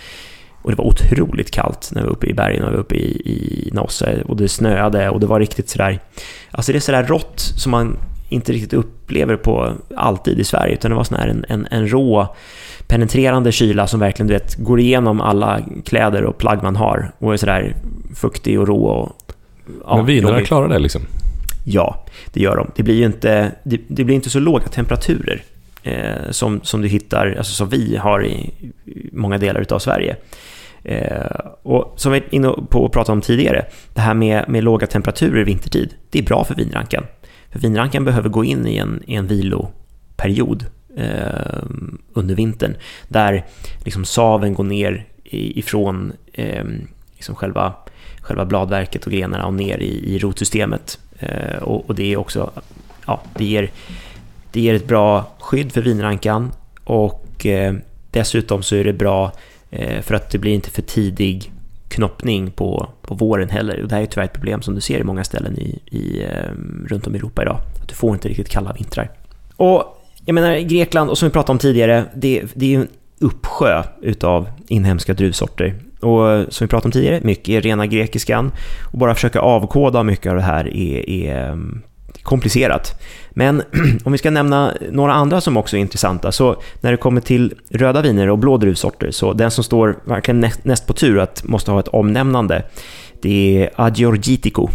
[0.62, 2.94] Och det var otroligt kallt när vi var uppe i bergen och vi var uppe
[2.94, 6.00] i, i Nosse och det snöade och det var riktigt sådär,
[6.50, 7.96] alltså det är sådär rått som man
[8.28, 11.88] inte riktigt upplever på alltid i Sverige, utan det var sån här en, en, en
[11.88, 12.34] rå
[12.86, 17.32] penetrerande kyla som verkligen du vet, går igenom alla kläder och plagg man har och
[17.32, 17.76] är sådär
[18.14, 18.84] fuktig och rå.
[18.84, 19.16] Och,
[19.86, 20.46] ja, Men vinerna jobbig.
[20.46, 21.02] klarar det liksom?
[21.64, 22.70] Ja, det gör de.
[22.76, 25.42] Det blir ju inte, det, det blir inte så låga temperaturer
[25.82, 28.50] eh, som, som du hittar, alltså som vi har i
[29.12, 30.16] många delar av Sverige.
[30.84, 34.64] Eh, och som vi var inne på att prata om tidigare, det här med, med
[34.64, 37.04] låga temperaturer vintertid, det är bra för vinrankan.
[37.50, 40.66] För vinrankan behöver gå in i en, i en viloperiod
[40.96, 41.62] eh,
[42.12, 42.76] under vintern,
[43.08, 43.44] där
[43.84, 46.64] liksom saven går ner ifrån eh,
[47.14, 47.74] liksom själva,
[48.20, 50.98] själva bladverket och grenarna och ner i, i rotsystemet.
[51.18, 52.50] Eh, och, och, det är också,
[53.06, 53.70] ja, det ger,
[54.52, 56.52] det ger ett bra skydd för vinrankan
[56.84, 57.74] och eh,
[58.10, 59.32] dessutom så är det bra
[59.72, 61.52] Eh, för att det blir inte för tidig
[61.88, 63.82] knoppning på, på våren heller.
[63.82, 66.22] Och det här är tyvärr ett problem som du ser i många ställen i, i,
[66.22, 66.50] eh,
[66.86, 67.58] runt om i Europa idag.
[67.82, 69.10] Att du får inte riktigt kalla vintrar.
[69.56, 72.88] Och jag menar, Grekland, och som vi pratade om tidigare, det, det är ju en
[73.18, 75.74] uppsjö utav inhemska druvsorter.
[76.00, 78.52] Och som vi pratade om tidigare, mycket är rena grekiskan.
[78.92, 81.82] Och bara försöka avkoda mycket av det här är, är mm,
[82.22, 83.00] komplicerat.
[83.30, 83.62] Men
[84.04, 87.54] om vi ska nämna några andra som också är intressanta, så när det kommer till
[87.70, 91.70] röda viner och blå druvsorter, så den som står verkligen näst på tur att måste
[91.70, 92.62] ha ett omnämnande,
[93.22, 94.68] det är Agiorgitico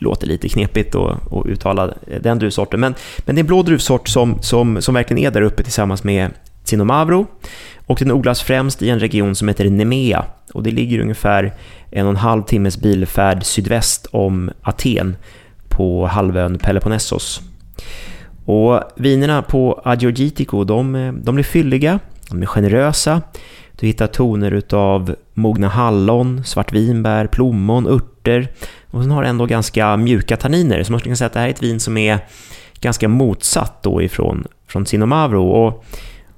[0.00, 2.80] låter lite knepigt att, att uttala den druvsorten.
[2.80, 6.04] Men, men det är en blå druvsort som, som, som verkligen är där uppe tillsammans
[6.04, 6.30] med
[6.64, 7.26] Cinomavro.
[7.86, 10.24] Och den odlas främst i en region som heter Nemea.
[10.54, 11.54] Och det ligger ungefär
[11.90, 15.16] en och en halv timmes bilfärd sydväst om Aten
[15.70, 17.40] på halvön Peloponnesos.
[18.44, 21.98] Och vinerna på Agiogitico, de, de blir fylliga,
[22.30, 23.22] de är generösa.
[23.72, 28.48] Du hittar toner utav mogna hallon, svartvinbär, plommon, örter
[28.90, 31.40] och sen har det ändå ganska mjuka tanniner, så man skulle kunna säga att det
[31.40, 32.18] här är ett vin som är
[32.80, 35.48] ganska motsatt då ifrån från Sinomavro.
[35.48, 35.84] Och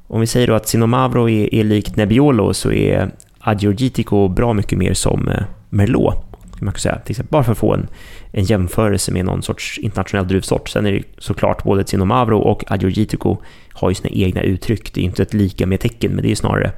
[0.06, 4.78] om vi säger då att Sinomavro är, är likt Nebbiolo så är Agiorgitico bra mycket
[4.78, 6.60] mer som eh, Merlot, Merlot.
[6.60, 7.88] Man kan säga, till exempel, bara för att få en,
[8.32, 10.68] en jämförelse med någon sorts internationell druvsort.
[10.68, 13.36] Sen är det såklart både Zinomavro och Agiorgitico
[13.72, 14.94] har ju sina egna uttryck.
[14.94, 16.72] Det är inte ett lika med tecken, men det är snarare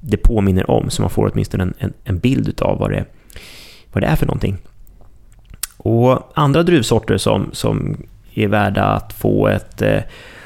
[0.00, 3.04] det påminner om, så man får åtminstone en, en, en bild av vad det,
[3.92, 4.56] vad det är för någonting.
[5.76, 7.96] Och andra druvsorter som, som
[8.34, 10.00] är värda att få ett eh,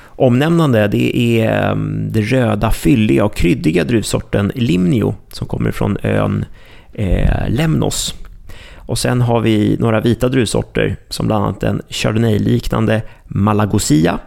[0.06, 1.76] omnämnande, det är eh,
[2.10, 6.44] det röda, fylliga och kryddiga druvsorten Limnio som kommer från ön
[6.92, 8.14] eh, Lemnos.
[8.86, 14.18] Och sen har vi några vita druvsorter som bland annat en Chardonnay-liknande Malagosia.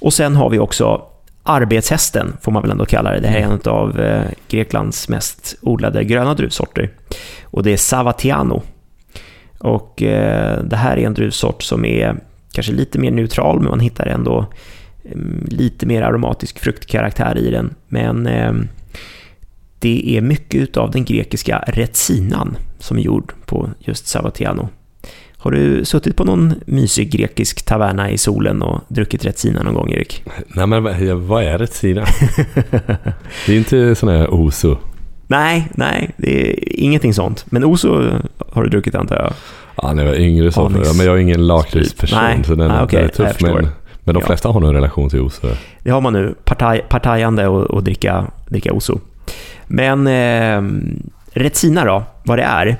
[0.00, 1.02] Och sen har vi också
[1.42, 3.20] arbetshästen, får man väl ändå kalla det.
[3.20, 6.90] Det här är en av eh, Greklands mest odlade gröna druvsorter.
[7.44, 8.62] Och det är Savatiano
[9.60, 12.16] och eh, det här är en druvsort som är
[12.52, 14.46] kanske lite mer neutral, men man hittar ändå
[15.04, 17.74] mm, lite mer aromatisk fruktkaraktär i den.
[17.88, 18.52] Men eh,
[19.80, 24.68] det är mycket av den grekiska retsinan som är gjord på just Savatiano.
[25.36, 29.92] Har du suttit på någon mysig grekisk taverna i solen och druckit Retsina någon gång,
[29.92, 30.24] Erik?
[30.46, 30.82] Nej, men
[31.26, 32.00] vad är Retsina?
[33.46, 34.76] det är inte sån här Oso.
[35.26, 37.44] Nej, nej, det är ingenting sånt.
[37.48, 38.02] Men Oso
[38.52, 39.32] har du druckit antar jag?
[39.82, 40.66] Ja, när jag var yngre så.
[40.66, 40.96] Anix.
[40.96, 43.00] Men jag är ingen lakritsperson så den, ah, okay.
[43.00, 43.40] den är tuff.
[43.40, 43.68] Men,
[44.04, 44.52] men de flesta ja.
[44.52, 45.48] har nog en relation till Oso.
[45.82, 46.34] Det har man nu.
[46.44, 49.00] Partaj, partajande och, och dricka, dricka Oso.
[49.72, 50.62] Men eh,
[51.32, 52.76] Retsina då, vad det är?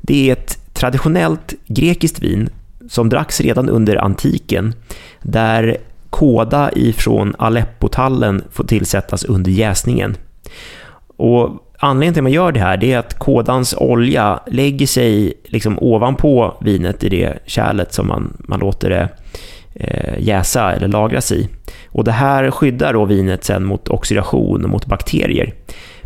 [0.00, 2.48] Det är ett traditionellt grekiskt vin
[2.88, 4.74] som dracks redan under antiken
[5.22, 5.76] där
[6.10, 10.16] kåda ifrån Aleppotallen får tillsättas under jäsningen.
[11.16, 15.78] Och Anledningen till att man gör det här är att kådans olja lägger sig liksom
[15.78, 19.08] ovanpå vinet i det kärlet som man, man låter det
[19.74, 21.48] eh, jäsa eller lagras i.
[21.88, 25.54] Och det här skyddar då vinet sen mot oxidation och mot bakterier.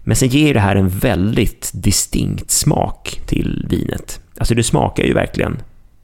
[0.08, 4.20] Men sen ger det här en väldigt distinkt smak till vinet.
[4.38, 5.56] Alltså det smakar ju verkligen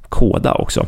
[0.09, 0.87] kåda också.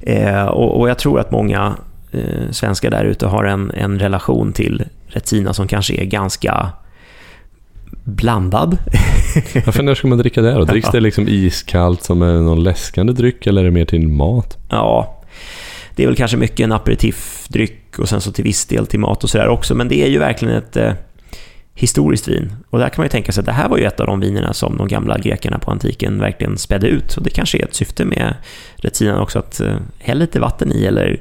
[0.00, 1.76] Eh, och, och, jag tror att många
[2.12, 6.68] eh, svenskar där ute har en, en relation till Retina som kanske är ganska
[8.04, 8.78] blandad.
[9.66, 10.64] Varför när ska man dricka det då?
[10.64, 14.58] Dricks det liksom iskallt som någon läskande dryck eller är det mer till mat?
[14.70, 15.20] Ja,
[15.94, 19.24] det är väl kanske mycket en aperitifdryck och sen så till viss del till mat
[19.24, 19.74] och sådär också.
[19.74, 20.92] Men det är ju verkligen ett eh,
[21.80, 22.52] historiskt vin.
[22.70, 24.20] Och där kan man ju tänka sig att det här var ju ett av de
[24.20, 27.16] vinerna som de gamla grekerna på antiken verkligen spädde ut.
[27.16, 28.34] Och det kanske är ett syfte med
[28.76, 31.20] retinan också, att eh, hälla lite vatten i eller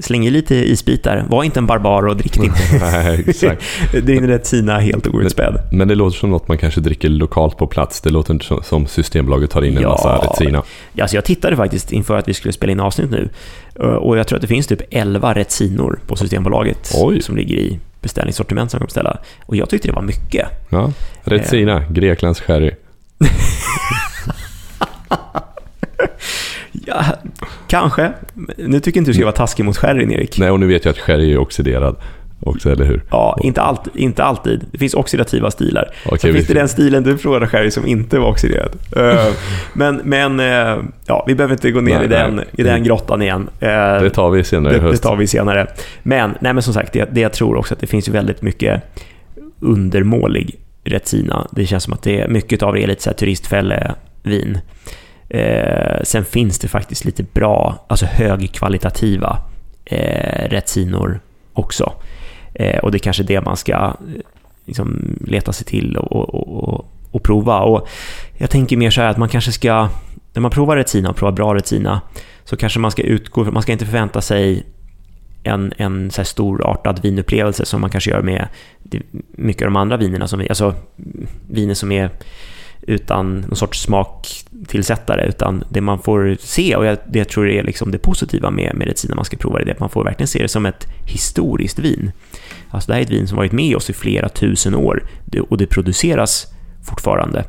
[0.00, 1.24] Släng i lite isbitar.
[1.28, 2.58] Var inte en barbar och drick inte.
[2.80, 3.62] Nej, exakt.
[4.06, 5.58] Din rättsina helt outspädd.
[5.72, 8.00] Men det låter som något man kanske dricker lokalt på plats.
[8.00, 9.88] Det låter inte som- Systembolaget tar in en Ja.
[9.88, 10.62] massa Retsina.
[10.92, 13.28] Ja, alltså jag tittade faktiskt inför att vi skulle spela in avsnitt nu.
[13.80, 17.22] Eh, Och jag tror att det finns typ 11 rättsinor på Systembolaget Oj.
[17.22, 19.18] som ligger i beställningssortiment som man kan beställa.
[19.46, 20.48] Och jag tyckte det var mycket.
[20.68, 20.92] Ja.
[21.24, 22.70] Retsina, Greklands sherry.
[26.86, 27.04] Ja,
[27.66, 28.12] kanske.
[28.56, 30.38] Nu tycker inte du ska vara taskig mot sherryn, Erik.
[30.38, 31.96] Nej, och nu vet jag att sherry är oxiderad
[32.40, 33.02] också, eller hur?
[33.10, 34.64] Ja, inte, allt, inte alltid.
[34.72, 35.88] Det finns oxidativa stilar.
[36.06, 38.72] Okej, Sen finns det den stilen du provade sherry som inte var oxiderad.
[38.96, 39.32] Eh,
[39.72, 42.44] men men eh, ja, vi behöver inte gå ner Nej, i, den, nej.
[42.52, 43.48] i den grottan igen.
[43.60, 43.68] Eh,
[44.02, 45.02] Det tar vi senare i det, det höst.
[45.02, 45.66] tar vi senare.
[46.02, 48.82] Men, nej, men som sagt, det, det jag tror också att det finns väldigt mycket
[49.60, 51.46] undermålig Retsina.
[51.50, 54.58] Det känns som att det är mycket av det är lite så här turistfällevin.
[55.28, 59.38] Eh, sen finns det faktiskt lite bra, alltså högkvalitativa
[59.84, 61.20] eh, Retsinor
[61.52, 61.92] också.
[62.58, 63.92] Eh, och det är kanske det man ska eh,
[64.64, 67.60] liksom, leta sig till och, och, och, och prova.
[67.60, 67.88] Och
[68.36, 69.88] jag tänker mer så här att man kanske ska,
[70.32, 72.00] när man provar Retsina och provar bra Retsina,
[72.44, 74.66] så kanske man ska utgå, man ska inte förvänta sig
[75.42, 78.48] en, en så här storartad vinupplevelse som man kanske gör med
[79.30, 80.74] mycket av de andra vinerna, som, vi- alltså
[81.48, 82.10] viner som är
[82.86, 87.62] utan någon sorts smaktillsättare, utan det man får se, och jag, det jag tror är
[87.62, 90.28] liksom det positiva med, medicin när man ska prova det, är att man får verkligen
[90.28, 92.12] se det som ett historiskt vin.
[92.70, 95.02] Alltså det här är ett vin som varit med oss i flera tusen år
[95.48, 96.46] och det produceras
[96.84, 97.44] fortfarande,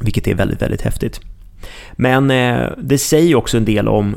[0.00, 1.20] vilket är väldigt, väldigt häftigt.
[1.92, 4.16] Men eh, det säger också en del om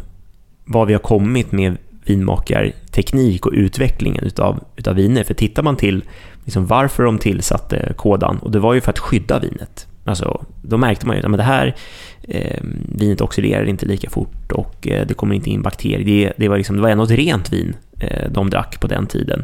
[0.66, 5.24] vad vi har kommit med vinmakarteknik och utvecklingen utav, utav viner.
[5.24, 6.04] För tittar man till
[6.46, 9.88] liksom varför de tillsatte kådan, och det var ju för att skydda vinet.
[10.06, 11.76] Alltså, då märkte man ju att det här
[12.22, 12.62] eh,
[12.96, 16.06] vinet oxiderar inte lika fort och eh, det kommer inte in bakterier.
[16.06, 19.08] Det, det, var, liksom, det var ändå ett rent vin eh, de drack på den
[19.08, 19.44] tiden.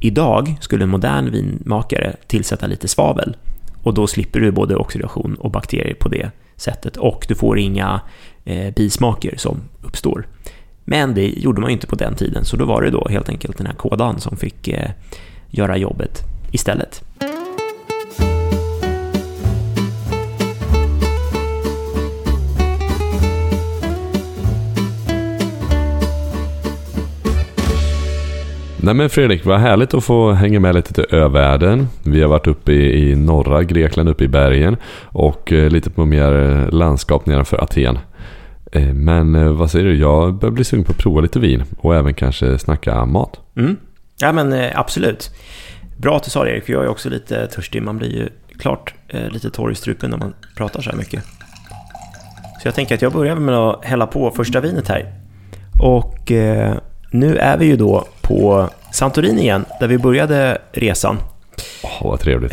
[0.00, 3.36] Idag skulle en modern vinmakare tillsätta lite svavel
[3.82, 8.00] och då slipper du både oxidation och bakterier på det sättet och du får inga
[8.44, 10.26] eh, bismaker som uppstår.
[10.84, 13.28] Men det gjorde man ju inte på den tiden, så då var det då helt
[13.28, 14.90] enkelt den här kådan som fick eh,
[15.50, 17.04] göra jobbet istället.
[28.80, 31.88] Nej men Fredrik, vad härligt att få hänga med lite till övärlden.
[32.02, 36.04] Vi har varit uppe i, i norra Grekland, uppe i bergen och eh, lite på
[36.04, 37.98] mer eh, landskap nedanför Aten.
[38.72, 39.98] Eh, men eh, vad säger du?
[39.98, 43.40] Jag börjar bli sugen på att prova lite vin och även kanske snacka mat.
[43.56, 43.76] Mm.
[44.20, 45.30] Ja men eh, absolut.
[45.96, 47.82] Bra att du sa det Erik, för jag är också lite törstig.
[47.82, 51.24] Man blir ju klart eh, lite torr i strupen när man pratar så här mycket.
[52.62, 55.12] Så jag tänker att jag börjar med att hälla på första vinet här.
[55.80, 56.74] Och eh,
[57.10, 61.18] nu är vi ju då på Santorini igen, där vi började resan.
[61.82, 62.52] Åh, vad trevligt.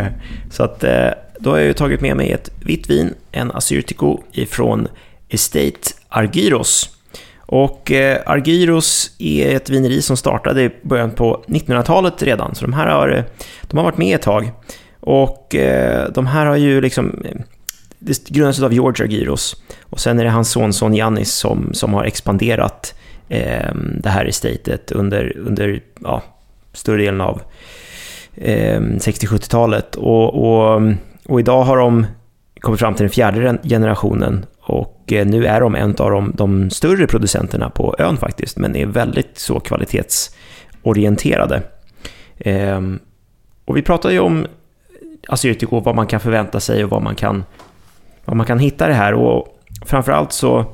[0.50, 4.18] så att eh, då har jag ju tagit med mig ett vitt vin, en Assyrtiko
[4.32, 4.88] ifrån
[5.28, 6.90] Estate Argyros.
[7.38, 12.72] Och eh, Argyros är ett vineri som startade i början på 1900-talet redan, så de
[12.72, 13.24] här har, eh,
[13.62, 14.52] de har varit med ett tag.
[15.00, 15.54] Och
[16.14, 17.22] de här har ju liksom,
[17.98, 19.62] det grundades av George Argyros.
[19.82, 22.94] Och sen är det hans son, son Giannis som, som har expanderat
[23.30, 26.22] eh, det här estatet under, under ja,
[26.72, 27.42] större delen av
[28.34, 29.96] eh, 60-70-talet.
[29.96, 30.82] Och, och,
[31.26, 32.06] och idag har de
[32.60, 36.70] kommit fram till den fjärde generationen och eh, nu är de en av de, de
[36.70, 41.62] större producenterna på ön faktiskt, men är väldigt så kvalitetsorienterade.
[42.38, 42.80] Eh,
[43.64, 44.46] och vi pratade ju om
[45.28, 47.44] alltså Assyrtiko, vad man kan förvänta sig och vad man kan,
[48.24, 49.14] vad man kan hitta det här.
[49.14, 49.48] Och
[49.86, 50.64] framförallt så,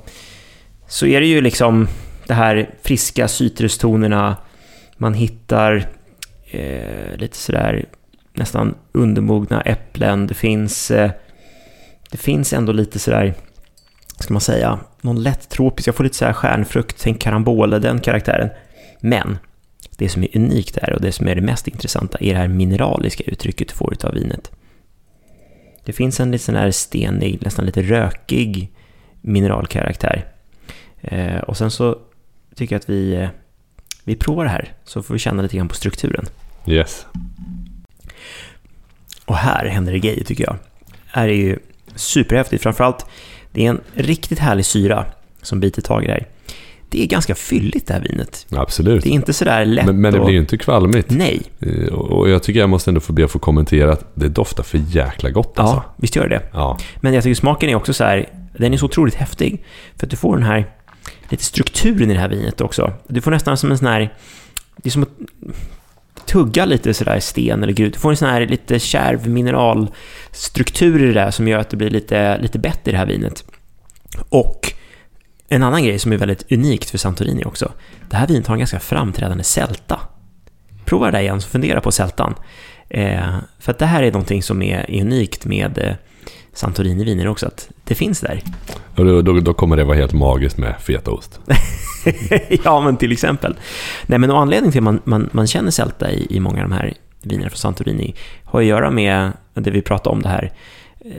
[0.87, 1.88] så är det ju liksom
[2.26, 4.36] det här friska citrustonerna,
[4.96, 5.88] man hittar
[6.50, 7.84] eh, lite sådär
[8.32, 10.26] nästan undermogna äpplen.
[10.26, 11.10] Det finns, eh,
[12.10, 13.34] det finns ändå lite sådär,
[14.18, 18.48] ska man säga, någon lätt tropisk, jag får lite sådär stjärnfrukt, tänk karambole, den karaktären.
[19.00, 19.38] Men
[19.96, 22.48] det som är unikt här och det som är det mest intressanta är det här
[22.48, 24.50] mineraliska uttrycket du får av vinet.
[25.85, 28.72] Det finns en lite sån här stenig, nästan lite rökig
[29.20, 30.24] mineralkaraktär.
[31.00, 31.98] Eh, och sen så
[32.57, 33.29] tycker jag att vi, eh,
[34.04, 36.27] vi provar det här, så får vi känna lite grann på strukturen.
[36.67, 37.07] Yes.
[39.25, 40.57] Och här händer det grejer tycker jag.
[41.07, 41.59] Här är ju
[41.94, 43.07] superhäftigt, framförallt
[43.52, 45.04] det är en riktigt härlig syra
[45.42, 46.27] som biter tag i det här.
[46.88, 48.46] Det är ganska fylligt det här vinet.
[48.50, 49.02] Absolut.
[49.02, 51.11] Det är inte sådär lätt Men, men det blir ju inte kvalmigt.
[51.11, 51.42] Nej.
[51.61, 54.63] Eh, Och jag tycker jag måste ändå få be att få kommentera att det doftar
[54.63, 55.75] för jäkla gott alltså.
[55.77, 56.42] Ja, visst gör det.
[56.52, 56.79] Ja.
[56.96, 58.29] Men jag tycker smaken är också så här,
[58.59, 59.65] den är så otroligt häftig.
[59.96, 60.67] För att du får den här,
[61.29, 62.92] lite strukturen i det här vinet också.
[63.08, 64.14] Du får nästan som en sån här...
[64.77, 65.08] Det är som att
[66.27, 67.92] tugga lite sådär sten eller grus.
[67.92, 71.77] Du får en sån här lite kärv mineralstruktur i det där som gör att det
[71.77, 73.44] blir lite, lite bättre i det här vinet.
[74.29, 74.72] Och
[75.48, 77.72] en annan grej som är väldigt unikt för Santorini också.
[78.10, 80.00] Det här vinet har en ganska framträdande sälta.
[80.85, 82.35] Prova det där igen, så fundera på sältan.
[82.88, 85.94] Eh, för att det här är någonting som är, unikt med eh,
[86.57, 88.42] Santorini-viner också, att det finns där.
[88.96, 91.40] Och då, då, då kommer det vara helt magiskt med fetaost.
[92.65, 93.57] ja, men till exempel.
[94.07, 96.75] Nej, men anledningen till att man, man, man känner sälta i, i många av de
[96.75, 100.52] här vinerna från Santorini har att göra med det vi pratade om det här.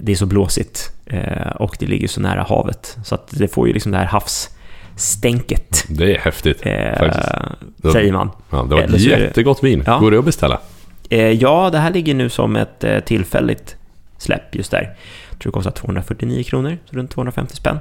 [0.02, 2.98] Det är så blåsigt eh, och det ligger så nära havet.
[3.06, 5.86] Så att det får ju liksom det här havsstänket.
[5.90, 7.94] Det är häftigt, Eh, faktiskt.
[7.94, 8.30] Säger man.
[8.50, 9.84] Ja, det var ett jättegott vin.
[9.86, 10.00] Ja.
[10.00, 10.60] Går det att beställa?
[11.10, 13.76] Eh, ja, det här ligger nu som ett eh, tillfälligt
[14.18, 14.96] släpp just där.
[15.38, 17.80] Jag tror det kostar 249 kronor, så runt 250 spänn.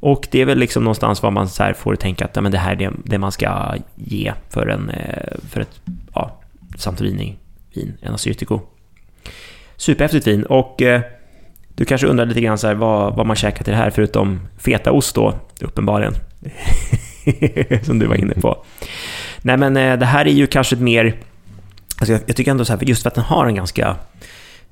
[0.00, 2.52] Och det är väl liksom någonstans vad man så här får tänka att ja, men
[2.52, 5.80] det här är det, det man ska ge för, en, eh, för ett
[6.14, 6.40] ja,
[6.78, 8.60] Santorini-vin, en Assyrtiko.
[9.76, 11.00] Superhäftigt vin och eh,
[11.74, 14.40] du kanske undrar lite grann så här, vad, vad man käkar till det här förutom
[14.58, 16.14] fetaost då, uppenbarligen.
[17.82, 18.64] Som du var inne på.
[19.42, 21.16] Nej men eh, det här är ju kanske ett mer
[21.98, 23.96] Alltså jag, jag tycker ändå så här, just för att den har en ganska...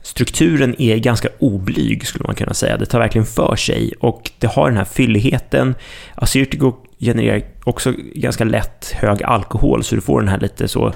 [0.03, 2.77] Strukturen är ganska oblyg, skulle man kunna säga.
[2.77, 5.75] Det tar verkligen för sig och det har den här fylligheten.
[6.15, 10.93] Assyrtiko genererar också ganska lätt hög alkohol, så du får den här lite så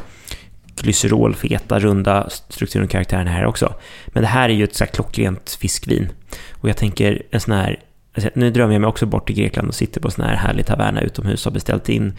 [0.77, 3.75] glycerolfeta, runda strukturen och karaktären här också.
[4.07, 6.09] Men det här är ju ett så här klockrent fiskvin.
[6.53, 7.81] Och jag tänker en sån här...
[8.35, 10.67] Nu drömmer jag mig också bort till Grekland och sitter på en sån här härlig
[10.67, 12.13] taverna utomhus och har beställt in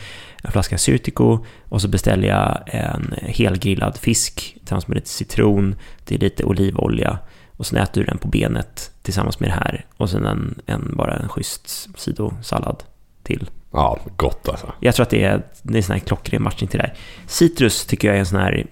[0.44, 5.76] en flaska Assyrtiko och så beställer jag en helgrillad fisk tillsammans med lite citron,
[6.06, 7.20] det är lite olivolja
[7.58, 10.96] och sen äter du den på benet tillsammans med det här och sen en, en
[10.98, 12.84] bara en schysst sidosallad
[13.24, 13.50] till.
[13.72, 14.74] Ja, gott alltså.
[14.80, 16.98] Jag tror att det är, det är en sån här klockren matchning till det här.
[17.28, 18.66] Citrus tycker jag är en sån här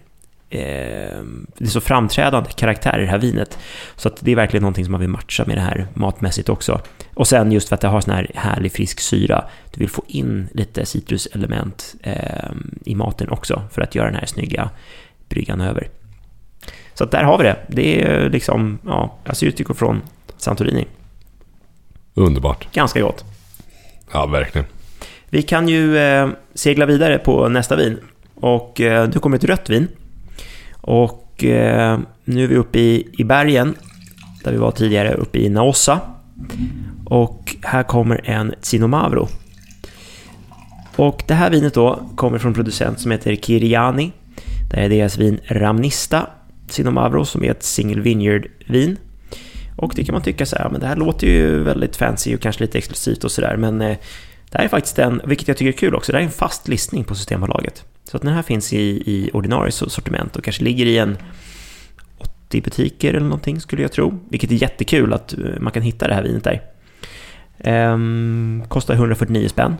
[0.57, 3.57] det är så framträdande karaktär i det här vinet.
[3.95, 6.81] Så att det är verkligen någonting som man vill matcha med det här matmässigt också.
[7.13, 9.45] Och sen just för att det har sån här härlig frisk syra.
[9.71, 12.51] Du vill få in lite citruselement eh,
[12.85, 14.69] i maten också för att göra den här snygga
[15.29, 15.89] bryggan över.
[16.93, 17.57] Så att där har vi det.
[17.67, 20.01] Det är liksom, ja, Assyrtiko från
[20.37, 20.87] Santorini.
[22.13, 22.73] Underbart.
[22.73, 23.25] Ganska gott.
[24.11, 24.67] Ja, verkligen.
[25.29, 27.99] Vi kan ju eh, segla vidare på nästa vin.
[28.35, 29.87] Och eh, nu kommer ett rött vin.
[30.87, 33.75] Och eh, nu är vi uppe i, i bergen,
[34.43, 35.99] där vi var tidigare, uppe i Naossa.
[37.05, 39.27] Och här kommer en Tsinomavro.
[40.95, 44.11] Och det här vinet då kommer från en producent som heter Kiriani.
[44.71, 46.27] Det är deras vin Ramnista
[46.67, 48.97] Tsinomavro som är ett single vineyard-vin.
[49.75, 52.41] Och det kan man tycka så här, men det här låter ju väldigt fancy och
[52.41, 53.97] kanske lite exklusivt och sådär, men eh,
[54.51, 56.31] det här är faktiskt en, vilket jag tycker är kul också, det här är en
[56.31, 57.85] fast listning på Systembolaget.
[58.11, 61.17] Så att den här finns i, i ordinarie sortiment och kanske ligger i en
[62.17, 64.19] 80 butiker eller någonting skulle jag tro.
[64.29, 66.61] Vilket är jättekul att eh, man kan hitta det här vinet där.
[67.57, 69.75] Ehm, kostar 149 spänn.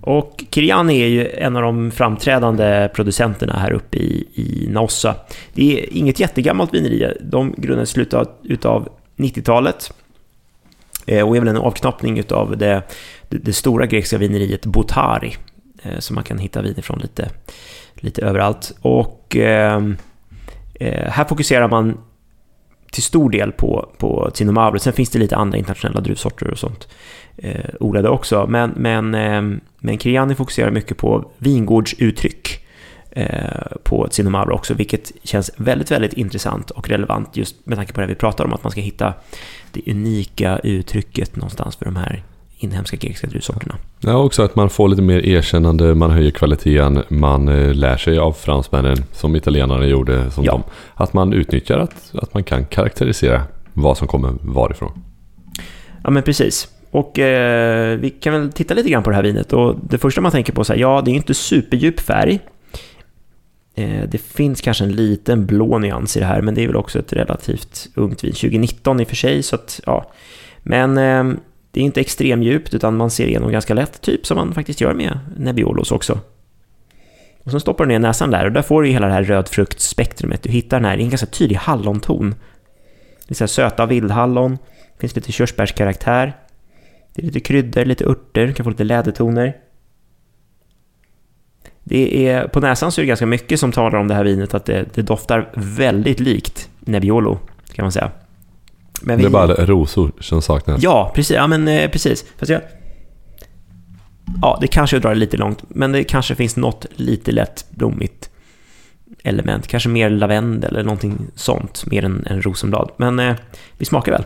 [0.00, 5.14] Och Kiriani är ju en av de framträdande producenterna här uppe i, i Naossa.
[5.54, 7.12] Det är inget jättegammalt vineri.
[7.20, 9.92] De grundades i slutet av, 90-talet.
[11.06, 12.82] Eh, och är väl en avknoppning utav det,
[13.28, 15.36] det, det stora grekiska vineriet Botari.
[15.82, 17.30] Eh, som man kan hitta vin ifrån lite,
[17.94, 18.74] lite överallt.
[18.80, 19.96] Och ehm,
[20.74, 21.98] eh, här fokuserar man
[22.92, 24.78] till stor del på, på Zinomavro.
[24.78, 26.88] Sen finns det lite andra internationella druvsorter och sånt
[27.36, 28.46] eh, odlade också.
[28.46, 32.66] Men, men, eh, men Kriani fokuserar mycket på vingårdsuttryck
[33.10, 38.00] eh, på Zinomavro också, vilket känns väldigt, väldigt intressant och relevant just med tanke på
[38.00, 39.14] det vi pratar om, att man ska hitta
[39.72, 42.24] det unika uttrycket någonstans för de här
[42.58, 43.74] inhemska grekiska druvsorterna.
[44.00, 48.18] Ja, också att man får lite mer erkännande, man höjer kvaliteten, man eh, lär sig
[48.18, 50.30] av fransmännen som italienarna gjorde.
[50.30, 50.52] Som Ja.
[50.52, 50.62] de,
[50.94, 53.42] att man utnyttjar att, att man kan karaktärisera
[53.72, 55.02] vad som kommer varifrån.
[56.04, 56.68] Ja, men precis.
[56.90, 59.52] Och eh, vi kan väl titta lite grann på det här vinet.
[59.52, 62.38] Och det första man tänker på är ja, det är inte superdjup färg.
[63.74, 66.76] Eh, det finns kanske en liten blå nyans i det här, men det är väl
[66.76, 68.32] också ett relativt ungt vin.
[68.32, 70.10] 2019 i och för sig, så att ja.
[70.62, 71.38] Men eh,
[71.70, 74.94] det är inte extremdjupt, utan man ser igenom ganska lätt, typ som man faktiskt gör
[74.94, 76.20] med Nebbiolos också.
[77.44, 80.42] Och sen stoppar du ner näsan där och där får du hela det här rödfruktspektrumet.
[80.42, 82.34] Du hittar den här, det är en ganska tydlig hallonton.
[83.26, 84.58] Det är så här söta vildhallon,
[84.94, 86.36] det finns lite körsbärskaraktär.
[87.14, 89.56] Det är lite kryddor, lite örter, du kan få lite lädertoner.
[91.84, 94.54] Det är, på näsan så är det ganska mycket som talar om det här vinet,
[94.54, 97.38] att det, det doftar väldigt likt Nebbiolo,
[97.72, 98.10] kan man säga.
[99.02, 100.82] Men Det är bara rosor som saknas.
[100.82, 101.36] Ja, precis.
[101.36, 102.24] Ja, men eh, precis.
[102.38, 102.60] Fast jag...
[104.42, 108.30] ja, det kanske drar det lite långt, men det kanske finns något lite lätt blommigt
[109.22, 109.66] element.
[109.66, 112.90] Kanske mer lavendel eller någonting sånt, mer än, än rosenblad.
[112.96, 113.36] Men eh,
[113.78, 114.24] vi smakar väl.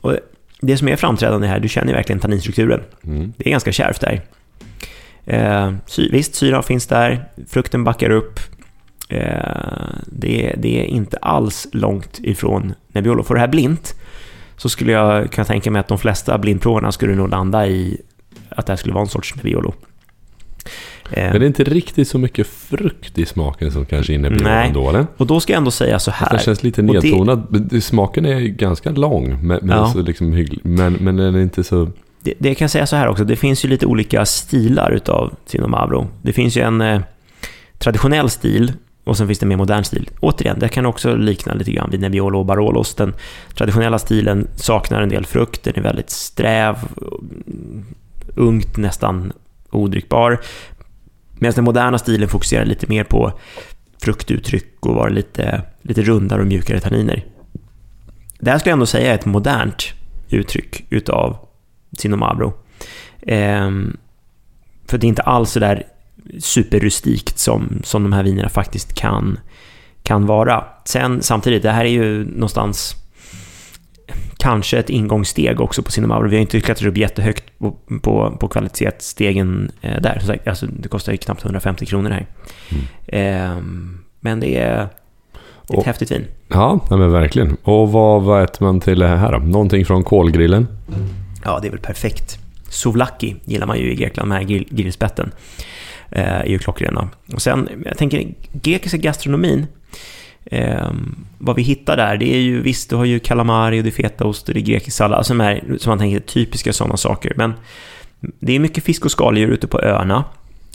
[0.00, 0.16] Och
[0.60, 2.80] det som är framträdande här, du känner verkligen tanninstrukturen.
[3.04, 3.32] Mm.
[3.36, 4.22] Det är ganska kärvt där.
[5.24, 8.40] Eh, sy, visst, syra finns där, frukten backar upp.
[9.10, 13.22] Eh, det, det, är inte alls långt ifrån Nebbiolo.
[13.22, 13.94] Får det här blint
[14.56, 18.00] så skulle jag kunna tänka mig att de flesta blindproverna skulle nog landa i
[18.48, 19.74] att det här skulle vara en sorts Nebbiolo.
[21.14, 24.68] Men det är inte riktigt så mycket frukt i smaken som kanske i Nebbiolo Nej.
[24.68, 25.06] ändå, eller?
[25.16, 26.30] Och då ska jag ändå säga så här.
[26.30, 27.46] Den känns lite det- nedtonad.
[27.50, 27.80] Det...
[27.80, 29.92] Smaken är ganska lång, men, men, Ja.
[29.92, 30.60] så liksom hygglig.
[30.62, 31.90] men, men den är inte så...
[32.22, 35.34] Det, det kan jag säga så här också, det finns ju lite olika stilar utav
[35.46, 36.08] Sinomavro.
[36.22, 37.00] Det finns ju en eh,
[37.78, 38.72] traditionell stil
[39.10, 40.10] och sen finns det en mer modern stil.
[40.20, 42.94] Återigen, det kan också likna lite grann vid Nebbiolo och Barolos.
[42.94, 43.14] Den
[43.54, 46.76] traditionella stilen saknar en del frukt, den är väldigt sträv,
[48.34, 49.32] ungt, nästan
[49.70, 50.40] odrickbar.
[51.38, 53.32] Medan den moderna stilen fokuserar lite mer på
[54.02, 57.24] fruktuttryck och vara lite, lite rundare och mjukare tanniner.
[58.38, 59.92] Det här skulle jag ändå säga är ett modernt
[60.28, 61.36] uttryck utav
[61.98, 62.52] Sinomabro.
[63.22, 63.96] Ehm,
[64.88, 65.86] för det är inte alls så där
[66.38, 69.38] superrustikt som, som de här vinerna faktiskt kan,
[70.02, 70.64] kan vara.
[70.84, 72.94] Sen samtidigt, det här är ju någonstans
[74.38, 76.28] kanske ett ingångssteg också på Sinomabro.
[76.28, 80.18] Vi har inte klättrat upp jättehögt på, på, på kvalitetsstegen eh, där.
[80.18, 82.26] Som sagt, alltså, det kostar ju knappt 150 kronor här.
[83.06, 84.90] Ehm, men det är ett
[85.68, 86.24] Och- häftigt vin.
[86.48, 87.56] Ja, men verkligen.
[87.62, 89.38] Och vad, vad äter man till det här då?
[89.38, 90.66] Någonting från kolgrillen?
[91.44, 92.38] Ja, det är väl perfekt.
[92.68, 95.32] Souvlaki gillar man ju i Grekland, grill, grillspetten.
[96.12, 97.08] Eh, är ju klockrena.
[97.32, 99.66] Och sen, jag tänker, grekiska gastronomin,
[100.44, 100.90] eh,
[101.38, 104.02] vad vi hittar där, det är ju visst, du har ju kalamari och det är
[104.02, 107.32] fetaost och det är grekisk sallad, alltså de här, som man tänker, typiska sådana saker.
[107.36, 107.52] Men
[108.20, 110.24] det är mycket fisk och skaldjur ute på öarna,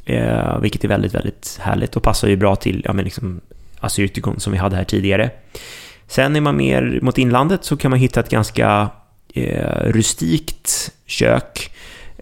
[0.05, 3.41] eh, vilket är väldigt, väldigt härligt och passar ju bra till, ja men liksom,
[3.79, 5.29] assyrtikon som vi hade här tidigare.
[6.07, 8.89] Sen är man mer mot inlandet så kan man hitta ett ganska
[9.33, 11.71] eh, rustikt kök.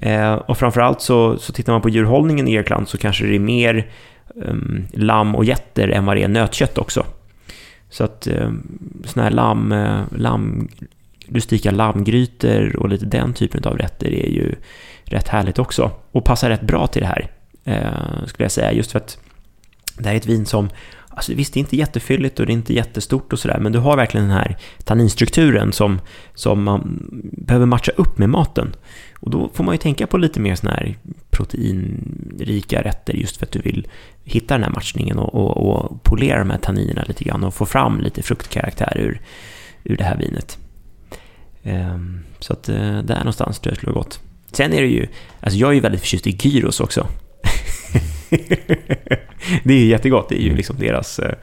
[0.05, 3.39] Eh, och framförallt så, så tittar man på djurhållningen i Grekland så kanske det är
[3.39, 3.91] mer
[4.35, 7.05] um, lamm och getter än vad det är nötkött också.
[7.89, 8.51] Så att eh,
[9.05, 10.67] sådana här lamm, eh, lamm,
[11.27, 14.55] rustika lammgrytor och lite den typen av rätter är ju
[15.03, 15.91] rätt härligt också.
[16.11, 17.31] Och passar rätt bra till det här,
[17.63, 18.71] eh, skulle jag säga.
[18.71, 19.17] Just för att
[19.97, 20.69] det här är ett vin som
[21.15, 23.79] Alltså visst, det är inte jättefylligt och det är inte jättestort och sådär, men du
[23.79, 26.01] har verkligen den här tanninstrukturen som,
[26.33, 28.75] som man behöver matcha upp med maten.
[29.19, 30.97] Och då får man ju tänka på lite mer sådana här
[31.29, 33.87] proteinrika rätter just för att du vill
[34.23, 37.65] hitta den här matchningen och, och, och polera de här tanninerna lite grann och få
[37.65, 39.21] fram lite fruktkaraktär ur,
[39.83, 40.57] ur det här vinet.
[41.63, 44.19] Ehm, så att eh, där någonstans tror jag det skulle vara gott.
[44.51, 45.07] Sen är det ju,
[45.39, 47.07] alltså jag är ju väldigt förtjust i gyros också.
[49.63, 51.35] det är ju jättegott, det är ju liksom deras eh,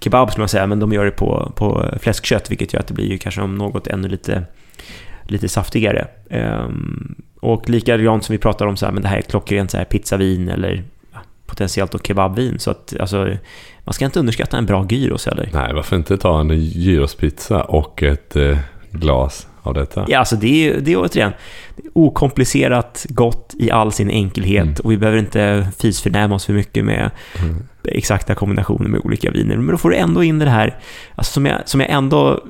[0.00, 2.94] kebab skulle man säga, men de gör det på, på fläskkött, vilket gör att det
[2.94, 4.44] blir ju kanske om något ännu lite,
[5.22, 6.08] lite saftigare.
[6.30, 9.70] Ehm, och likadant som vi pratar om så här, men det här är ett klockrent
[9.70, 10.84] så här pizzavin eller
[11.46, 13.36] potentiellt då kebabvin, så att alltså,
[13.84, 15.50] man ska inte underskatta en bra gyros heller.
[15.52, 18.58] Nej, varför inte ta en gyrospizza och ett eh,
[18.90, 20.04] glas av detta?
[20.08, 21.32] Ja, alltså det är, det är återigen
[21.92, 24.74] okomplicerat, gott i all sin enkelhet Mm.
[24.84, 27.10] och vi behöver inte fisförnäma oss för mycket med
[27.42, 27.56] Mm.
[27.84, 29.56] exakta kombinationer med olika viner.
[29.56, 30.78] Men då får du ändå in det här,
[31.14, 32.44] alltså som, jag, som jag ändå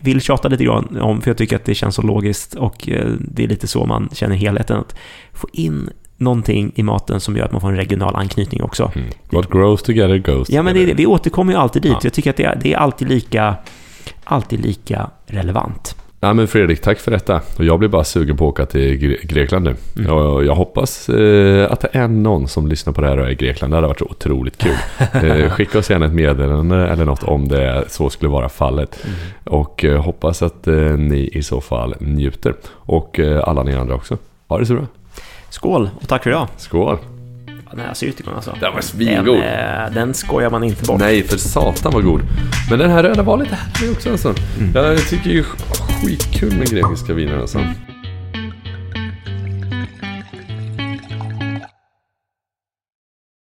[0.00, 3.06] vill tjata lite grann om, för jag tycker att det känns så logiskt och eh,
[3.20, 4.78] det är lite så man känner helheten.
[4.80, 4.94] Att
[5.32, 8.92] få in någonting i maten som gör att man får en regional anknytning också.
[8.94, 9.08] Mm.
[9.30, 10.94] What grows together goes Ja, men det.
[10.94, 11.92] vi återkommer ju alltid dit.
[11.92, 12.00] Ja.
[12.02, 13.54] Jag tycker att det är, det är alltid lika
[14.24, 15.96] alltid lika relevant.
[16.20, 17.40] Ja, men Fredrik, tack för detta.
[17.56, 19.76] Och jag blir bara sugen på att åka till Gre- Grekland nu.
[19.98, 20.12] Mm.
[20.12, 23.30] Och jag hoppas eh, att det är någon som lyssnar på det här och är
[23.30, 23.72] i Grekland.
[23.72, 24.76] Det hade varit så otroligt kul.
[25.30, 28.98] eh, skicka oss gärna ett meddelande eller något om det så skulle vara fallet.
[29.04, 29.16] Mm.
[29.44, 32.54] Och eh, hoppas att eh, ni i så fall njuter.
[32.72, 34.18] Och eh, alla ni andra också.
[34.48, 34.86] Ha det så bra.
[35.50, 36.48] Skål och tack för idag.
[36.56, 36.98] Skål!
[37.70, 38.50] Den här assyrtikon alltså.
[38.50, 39.36] Den var Den, svingod.
[39.36, 41.00] eh, den skojar man inte bort.
[41.00, 42.20] Nej, för satan vad god.
[42.70, 44.34] Men den här röda var lite härlig också alltså.
[44.60, 44.70] Mm.
[44.74, 45.44] Jag tycker ju
[46.02, 47.58] skitkul med grekiska viner alltså.